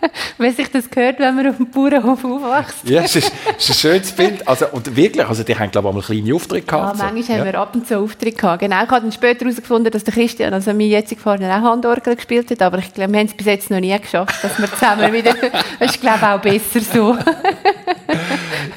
[0.38, 2.88] wenn sich das gehört, wenn man auf dem Bauernhof aufwächst.
[2.88, 4.46] ja, es ist, es ist ein schönes Bild.
[4.46, 6.98] Also, und wirklich, also die haben glaube ich einmal kleine Auftritte gehabt.
[6.98, 7.32] Ja, manchmal so.
[7.32, 7.44] haben ja.
[7.44, 8.60] wir ab und zu Auftritte gehabt.
[8.60, 12.16] Genau, ich habe dann später herausgefunden, dass der Christian, also mein jetziger Partner, auch Handorgel
[12.16, 14.70] gespielt hat, aber ich glaube, wir haben es bis jetzt noch nie geschafft, dass wir
[14.70, 15.34] zusammen wieder,
[15.78, 17.16] das ist glaube ich auch besser so.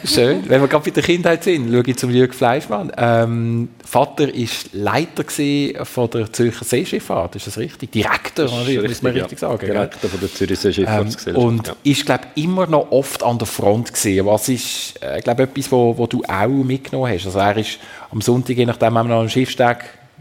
[0.03, 0.49] Schön.
[0.49, 2.91] Wenn wir gerade bei der Kindheit sind, schaue ich zum Jürgen Fleischmann.
[2.97, 7.91] Ähm, Vater war Leiter von der Zürcher Seeschifffahrt, ist das richtig?
[7.91, 9.49] Direktor, das richtig, muss man richtig ja.
[9.49, 9.65] sagen.
[9.65, 11.43] Direktor von der Zürcher Seeschifffahrtsgesellschaft.
[11.43, 11.75] Ähm, und ja.
[11.83, 14.25] ist, glaube immer noch oft an der Front gewesen.
[14.25, 17.25] Was ist, äh, glaube etwas, wo, wo du auch mitgenommen hast?
[17.25, 17.79] Also er ist
[18.11, 19.77] am Sonntag, je nachdem, noch am Schiffsteg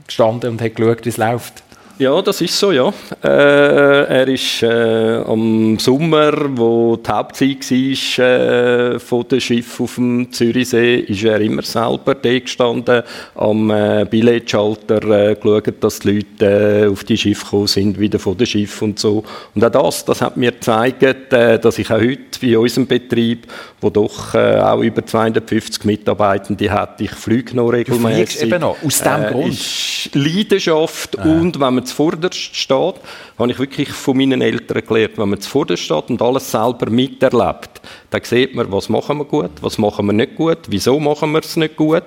[0.06, 1.62] gestanden und hat geschaut, wie es läuft.
[2.00, 2.90] Ja, das ist so, ja.
[3.22, 9.96] Äh, er ist äh, am Sommer, wo die Hauptzeit war äh, von dem Schiff auf
[9.96, 13.02] dem Zürichsee, ist er immer selber da gestanden,
[13.34, 18.18] am äh, Billetschalter äh, geschaut, dass die Leute äh, auf die Schiffe gekommen sind, wieder
[18.18, 19.22] von dem Schiff und so.
[19.54, 21.02] Und auch das, das hat mir gezeigt,
[21.34, 23.46] äh, dass ich auch heute bei unserem Betrieb,
[23.78, 28.40] wo doch äh, auch über 250 Mitarbeitende hat, ich fliege noch regelmäßig.
[28.40, 29.52] eben noch, aus dem äh, Grund.
[29.52, 32.94] Ist Leidenschaft und wenn man zuvorderst steht,
[33.38, 37.80] habe ich wirklich von meinen Eltern gelernt, wenn man zuvorderst steht und alles selber miterlebt,
[38.10, 41.40] dann sieht man, was machen wir gut, was machen wir nicht gut, wieso machen wir
[41.40, 42.02] es nicht gut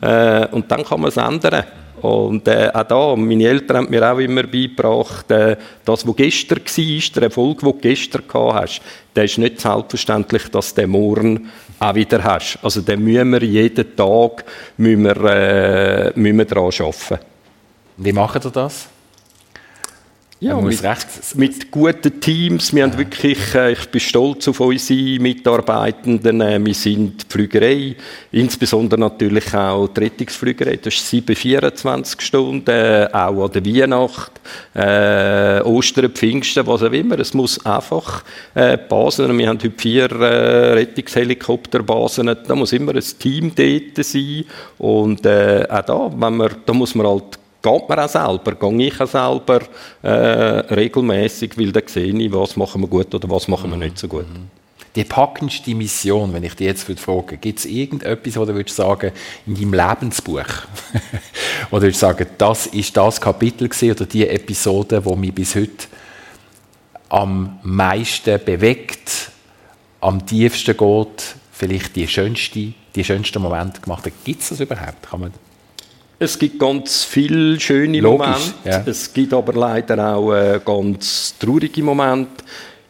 [0.00, 1.64] äh, und dann kann man es ändern.
[2.02, 6.58] Und äh, auch da, meine Eltern haben mir auch immer beigebracht, äh, das, was gestern
[6.58, 8.82] war, der Erfolg, den du gestern gehabt hast,
[9.14, 12.58] der ist nicht selbstverständlich, dass du den morgen auch wieder hast.
[12.62, 14.44] Also den müssen wir jeden Tag
[14.76, 17.18] müssen wir, äh, müssen wir daran arbeiten.
[17.96, 18.88] Wie macht ihr das?
[20.38, 20.82] Ja, mit,
[21.36, 22.74] mit guten Teams.
[22.74, 26.42] Wir haben wirklich, äh, ich bin stolz auf unsere Mitarbeitenden.
[26.42, 27.96] Äh, wir sind die Flügerei,
[28.32, 30.76] insbesondere natürlich auch die Rettungsflügerei.
[30.76, 34.32] Das ist 7, 24 Stunden, äh, auch an der Weihnacht,
[34.74, 37.18] äh, Ostern, Pfingsten, was auch immer.
[37.18, 38.22] Es muss einfach
[38.54, 44.44] äh, Basen, wir haben heute vier äh, Rettungshelikopterbasen, da muss immer ein Team dort sein.
[44.76, 48.86] Und äh, auch da, wenn man, da muss man halt geht man auch selber, gehe
[48.86, 49.60] ich auch selber
[50.02, 50.08] äh,
[50.74, 54.06] regelmäßig, weil dann sehe ich, was machen wir gut oder was machen wir nicht so
[54.06, 54.26] gut.
[54.94, 59.12] Die packendste Mission, wenn ich dich jetzt fragen gibt es irgendetwas, wo du würdest sagen,
[59.46, 60.46] in deinem Lebensbuch,
[61.70, 65.86] du würdest sagen, das ist das Kapitel gewesen, oder die Episode, wo mich bis heute
[67.08, 69.30] am meisten bewegt,
[70.00, 74.12] am tiefsten geht, vielleicht die schönste, die schönsten Momente gemacht hat.
[74.24, 75.10] Gibt es das überhaupt?
[75.10, 75.32] Kann man
[76.18, 78.82] Es gibt ganz viele schöne Logisch, Momente, ja.
[78.86, 82.42] es gibt aber leider auch äh, ganz traurige Momente.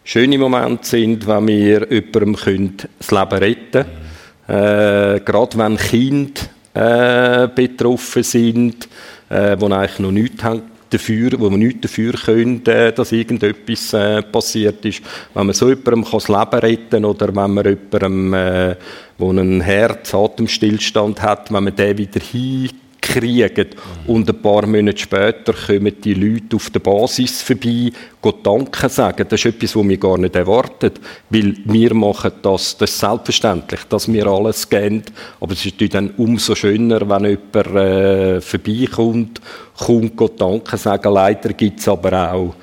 [0.05, 3.85] Schöne Momente sind, wenn wir jemandem können das Leben retten
[4.47, 5.17] können.
[5.17, 6.41] Äh, gerade wenn Kinder
[6.75, 8.89] äh, betroffen sind,
[9.29, 13.93] äh, die eigentlich noch nichts haben dafür, wo wir nichts dafür können, äh, dass irgendetwas
[13.93, 15.03] äh, passiert ist.
[15.35, 18.77] Wenn man so jemandem kann das Leben retten oder wenn man jemandem, äh,
[19.19, 22.21] der einen Herz-Atemstillstand hat, wenn man den wieder
[23.07, 23.77] hinkriegt
[24.07, 27.91] und ein paar Monate später kommen die Leute auf der Basis vorbei,
[28.23, 29.27] gehen Danke sagen.
[29.29, 30.93] Das ist etwas, was wir gar nicht erwarten,
[31.31, 35.03] weil wir machen das, das ist selbstverständlich, dass wir alles geben,
[35.41, 39.41] aber es ist dann umso schöner, wenn jemand äh, vorbeikommt,
[39.77, 41.13] kommt, geht Danke sagen.
[41.13, 42.55] Leider gibt es aber auch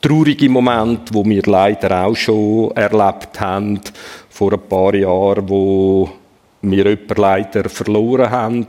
[0.00, 3.80] traurige Momente, wo wir leider auch schon erlebt haben,
[4.28, 6.10] vor ein paar Jahren, wo
[6.62, 8.66] wir jemanden leider verloren haben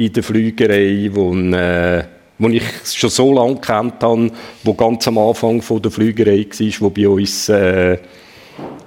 [0.00, 2.04] in der Flügerei, wo, äh,
[2.38, 4.30] wo ich schon so lange kennt habe,
[4.64, 7.98] wo ganz am Anfang von der Flügerei war, wo bei uns äh,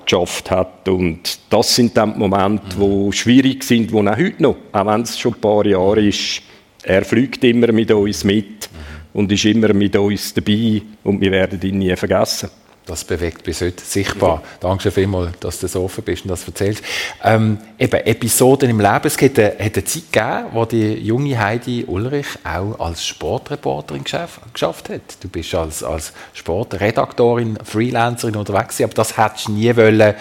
[0.04, 0.88] geschafft hat.
[0.90, 5.02] Und das sind dann die Momente, die schwierig sind, die auch heute noch, auch wenn
[5.02, 6.42] es schon ein paar Jahre ist,
[6.84, 8.70] er fliegt immer mit uns mit
[9.14, 12.50] und ist immer mit uns dabei und wir werden ihn nie vergessen.
[12.86, 14.44] Das bewegt bis heute sichtbar.
[14.60, 16.84] Danke vielmals, dass du so offen bist und das erzählst.
[17.24, 19.02] Ähm, eben, Episoden im Leben.
[19.04, 24.04] Es hat eine, hat eine Zeit gegeben, wo die junge Heidi Ulrich auch als Sportreporterin
[24.04, 25.02] geschafft, hat.
[25.22, 30.16] Du bist als, als Sportredaktorin, Freelancerin unterwegs aber das hättest du nie wollen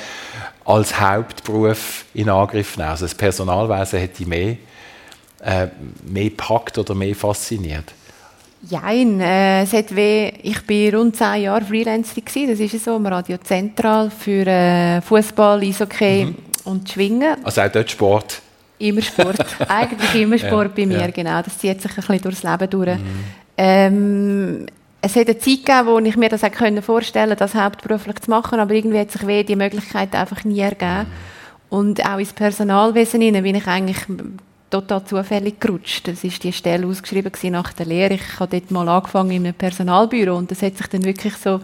[0.64, 2.90] als Hauptberuf in Angriff nehmen.
[2.90, 4.56] Also das Personalwesen hätte dich mehr,
[5.42, 5.66] äh,
[6.04, 7.92] mehr gepackt oder mehr fasziniert.
[8.68, 13.06] Jein, äh, weh, ich bin rund zehn Jahre Freelancerin gewesen, das ist ja so, am
[13.06, 16.34] Radio Zentral für äh, Fußball, Eishockey
[16.64, 17.36] und Schwingen.
[17.42, 18.40] Also auch dort Sport.
[18.78, 21.10] Immer Sport, eigentlich immer Sport bei mir, ja.
[21.10, 22.98] genau, das zieht sich ein bisschen durchs Leben durch.
[23.56, 24.66] Ähm,
[25.00, 28.20] es hat eine Zeit gegeben, wo ich mir das auch können vorstellen konnte, das hauptberuflich
[28.20, 31.06] zu machen, aber irgendwie hat sich weh die Möglichkeit einfach nie ergeben.
[31.68, 33.98] Und auch ins Personalwesen hinein bin ich eigentlich
[34.72, 36.08] total zufällig gerutscht.
[36.08, 38.14] Das ist die Stelle ausgeschrieben nach der Lehre.
[38.14, 41.60] Ich habe dort mal angefangen in einem Personalbüro und das hat sich dann wirklich so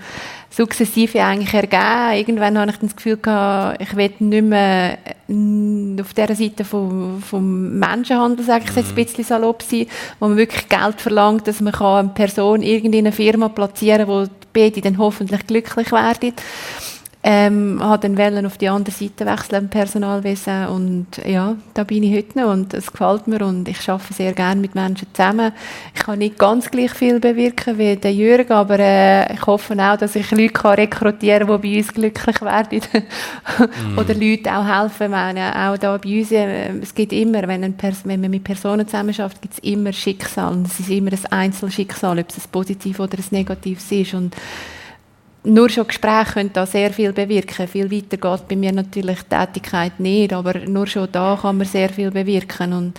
[0.51, 2.13] sukzessive eigentlich ergeben.
[2.15, 4.99] Irgendwann habe ich dann das Gefühl gehabt, ich will nicht mehr
[5.29, 9.87] äh, auf dieser Seite vom, vom Menschenhandel, sage ich jetzt ein bisschen salopp sein,
[10.21, 14.09] wo man wirklich Geld verlangt, dass man kann eine Person in eine Firma platzieren kann,
[14.09, 16.35] wo beide dann hoffentlich glücklich werden.
[17.25, 22.15] Ähm, habe dann auf die andere Seite wechseln im Personalwesen und ja, da bin ich
[22.15, 25.53] heute noch und es gefällt mir und ich arbeite sehr gerne mit Menschen zusammen.
[25.95, 29.97] Ich kann nicht ganz gleich viel bewirken wie der Jürgen, aber äh, ich hoffe auch,
[29.97, 32.81] dass ich Leute kann rekrutieren kann, die bei uns glücklich werden
[33.59, 33.99] mm.
[33.99, 35.11] oder Leute auch helfen.
[35.11, 39.43] Meine, auch da bei uns, äh, es gibt immer, wenn, wenn man mit Personen zusammenarbeitet,
[39.43, 43.19] gibt es immer Schicksal und es ist immer ein Einzelschicksal, ob es ein positives oder
[43.19, 44.37] ein negatives ist und
[45.45, 47.69] nur schon Gespräche können da sehr viel bewirken.
[47.69, 51.67] Viel weiter geht bei mir natürlich die Tätigkeit nicht, aber nur schon da kann man
[51.67, 52.73] sehr viel bewirken.
[52.73, 52.99] Und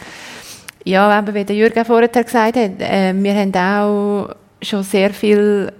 [0.85, 5.73] ja, eben, wie der Jürgen vorher gesagt hat, äh, wir haben auch schon sehr viele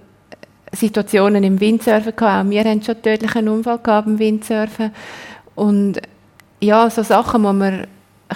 [0.72, 2.46] Situationen im Windsurfen gehabt.
[2.46, 4.92] Auch wir haben schon einen tödlichen Unfall gehabt im Windsurfen.
[5.54, 6.00] Und
[6.60, 7.86] ja, so Sachen muss man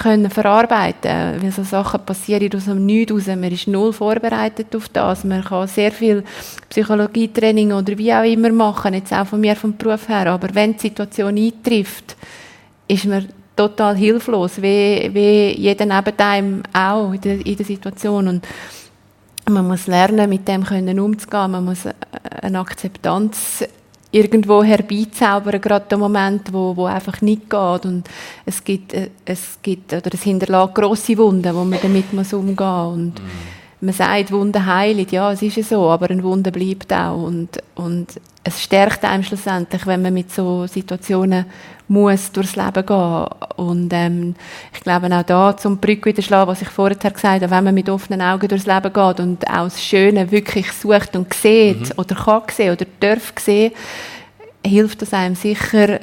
[0.02, 3.26] können verarbeiten, weil so Sachen passieren aus dem Nichts raus.
[3.26, 5.24] Man ist null vorbereitet auf das.
[5.24, 6.24] Man kann sehr viel
[6.68, 10.26] Psychologietraining oder wie auch immer machen, jetzt auch von mir vom Beruf her.
[10.26, 12.16] Aber wenn die Situation eintrifft,
[12.88, 18.28] ist man total hilflos, wie, wie jeder neben einem auch in der, in der Situation.
[18.28, 18.46] Und
[19.48, 21.52] man muss lernen, mit dem können umzugehen.
[21.52, 21.84] Man muss
[22.42, 23.64] eine Akzeptanz
[24.14, 27.84] irgendwo herbeizaubern, gerade der Moment, wo, wo einfach nicht geht.
[27.84, 28.04] Und
[28.46, 32.54] es gibt, äh, es gibt, oder es hinterlässt grosse Wunden, wo man damit muss umgehen
[32.56, 32.94] muss.
[32.94, 33.30] Und mhm.
[33.80, 37.24] man sagt, Wunden heilen, ja, es ist ja so, aber ein Wunde bleibt auch.
[37.24, 41.46] Und, und es stärkt einem schlussendlich, wenn man mit so Situationen
[41.88, 43.26] muss durchs Leben gehen.
[43.56, 44.34] Und ähm,
[44.72, 47.74] ich glaube auch da zum Brücke wieder schlagen, was ich vorher gesagt habe, wenn man
[47.74, 51.92] mit offenen Augen durchs Leben geht und auch das Schöne wirklich sucht und sieht mhm.
[51.96, 53.72] oder kann sehen oder darf sehen,
[54.64, 56.00] hilft das einem sicher,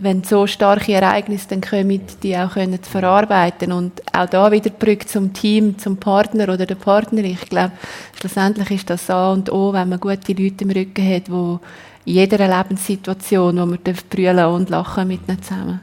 [0.00, 4.70] wenn so starke Ereignisse dann kommen, die auch können zu verarbeiten und auch da wieder
[4.70, 7.32] Brücke zum Team, zum Partner oder der Partnerin.
[7.40, 7.72] Ich glaube,
[8.18, 12.14] schlussendlich ist das A und O, wenn man gute Leute im Rücken hat, die in
[12.14, 13.78] jeder Lebenssituation, wo man
[14.10, 15.80] brüllen und lachen mit ihnen zusammen.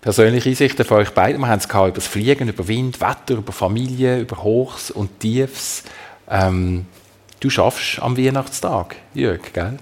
[0.00, 1.40] Persönliche Einsichten von euch beiden.
[1.40, 5.84] Wir haben es über das Fliegen, über Wind, Wetter, über Familie, über Hochs und Tiefs.
[6.30, 6.86] Ähm,
[7.40, 9.78] du schaffst am Weihnachtstag, Jörg, gell?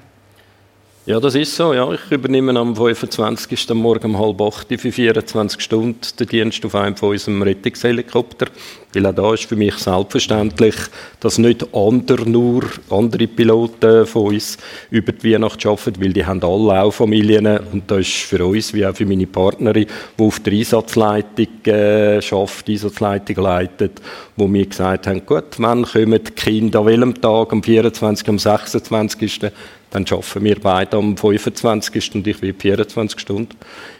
[1.08, 1.72] Ja, das ist so.
[1.72, 1.88] Ja.
[1.92, 3.68] Ich übernehme am 25.
[3.74, 8.46] Morgen um halb acht für 24 Stunden den Dienst auf einem von unserem Rettungshelikopter.
[8.92, 10.74] Weil auch da ist für mich selbstverständlich,
[11.20, 14.58] dass nicht andere, nur andere Piloten von uns
[14.90, 17.46] über die Weihnacht arbeiten, weil die haben alle auch Familien.
[17.72, 19.86] Und das ist für uns, wie auch für meine Partnerin,
[20.18, 24.02] die auf der Einsatzleitung äh, arbeitet, Einsatzleitung leitet,
[24.34, 28.38] wo mir gesagt haben, gut, wann kommen die Kinder an welchem Tag, am 24., am
[28.40, 29.52] 26.,
[29.90, 32.14] dann arbeiten wir beide am 25.
[32.14, 33.56] und ich will 24 Stunden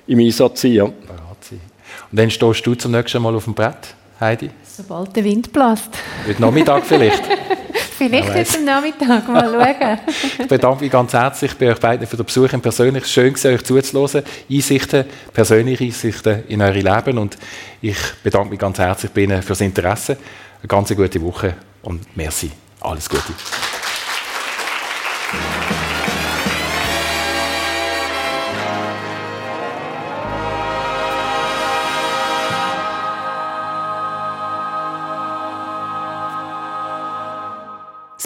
[0.06, 0.72] im Einsatz sein.
[0.72, 0.84] Ja.
[2.10, 4.50] Und dann stehst du zum nächsten Mal auf dem Brett, Heidi?
[4.64, 5.88] Sobald der Wind bläst.
[6.26, 7.22] Heute Nachmittag vielleicht?
[7.98, 9.98] vielleicht heute am Nachmittag, mal schauen.
[10.38, 13.06] ich bedanke mich ganz herzlich bei euch beiden für den Besuch im Persönlich.
[13.06, 14.22] Schön gewesen, euch zuzuhören.
[14.50, 17.18] Einsichten, persönliche Einsichten in eure Leben.
[17.18, 17.38] Und
[17.80, 20.18] ich bedanke mich ganz herzlich bei Ihnen fürs Interesse.
[20.60, 22.50] Eine ganz gute Woche und merci.
[22.80, 23.32] Alles Gute.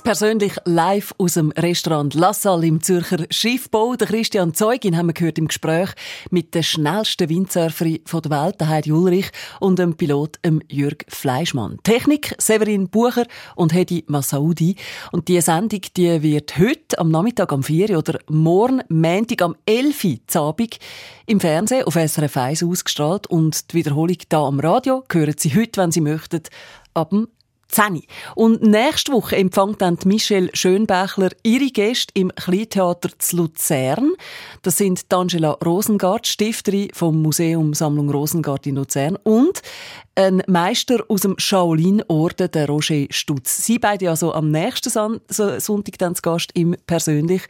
[0.03, 3.97] Persönlich live aus dem Restaurant La Salle im Zürcher Schiffbau.
[3.97, 5.91] Der Christian Zeugin haben wir gehört im Gespräch
[6.31, 11.79] mit der schnellsten Windsurferin der Welt, Heidi Ulrich, und dem Pilot dem Jürg Fleischmann.
[11.83, 13.27] Technik Severin Bucher
[13.57, 14.77] und Hedi Massaudi.
[15.13, 20.05] Und die Sendung die wird heute am Nachmittag am 4 oder morgen Montag am 11
[20.05, 20.57] Uhr
[21.27, 25.81] im Fernsehen auf SRF 1 ausgestrahlt und die Wiederholung da am Radio hören Sie heute,
[25.81, 26.43] wenn Sie möchten,
[26.95, 27.29] ab dem
[27.71, 28.03] 10.
[28.35, 34.13] Und nächste Woche empfängt dann Michelle Schönbächler ihre Gäste im Kleintheater zu Luzern.
[34.63, 39.63] Das sind Angela Rosengart, Stifterin vom Museum Sammlung Rosengart in Luzern und
[40.17, 43.65] ein Meister aus dem Shaolin-Orden, der Roger Stutz.
[43.65, 47.43] Sie beide also am nächsten Sonntag dann zu Gast im Persönlich.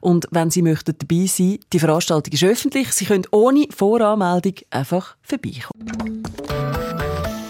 [0.00, 2.92] Und wenn Sie möchten dabei sein, die Veranstaltung ist öffentlich.
[2.92, 6.22] Sie können ohne Voranmeldung einfach vorbeikommen.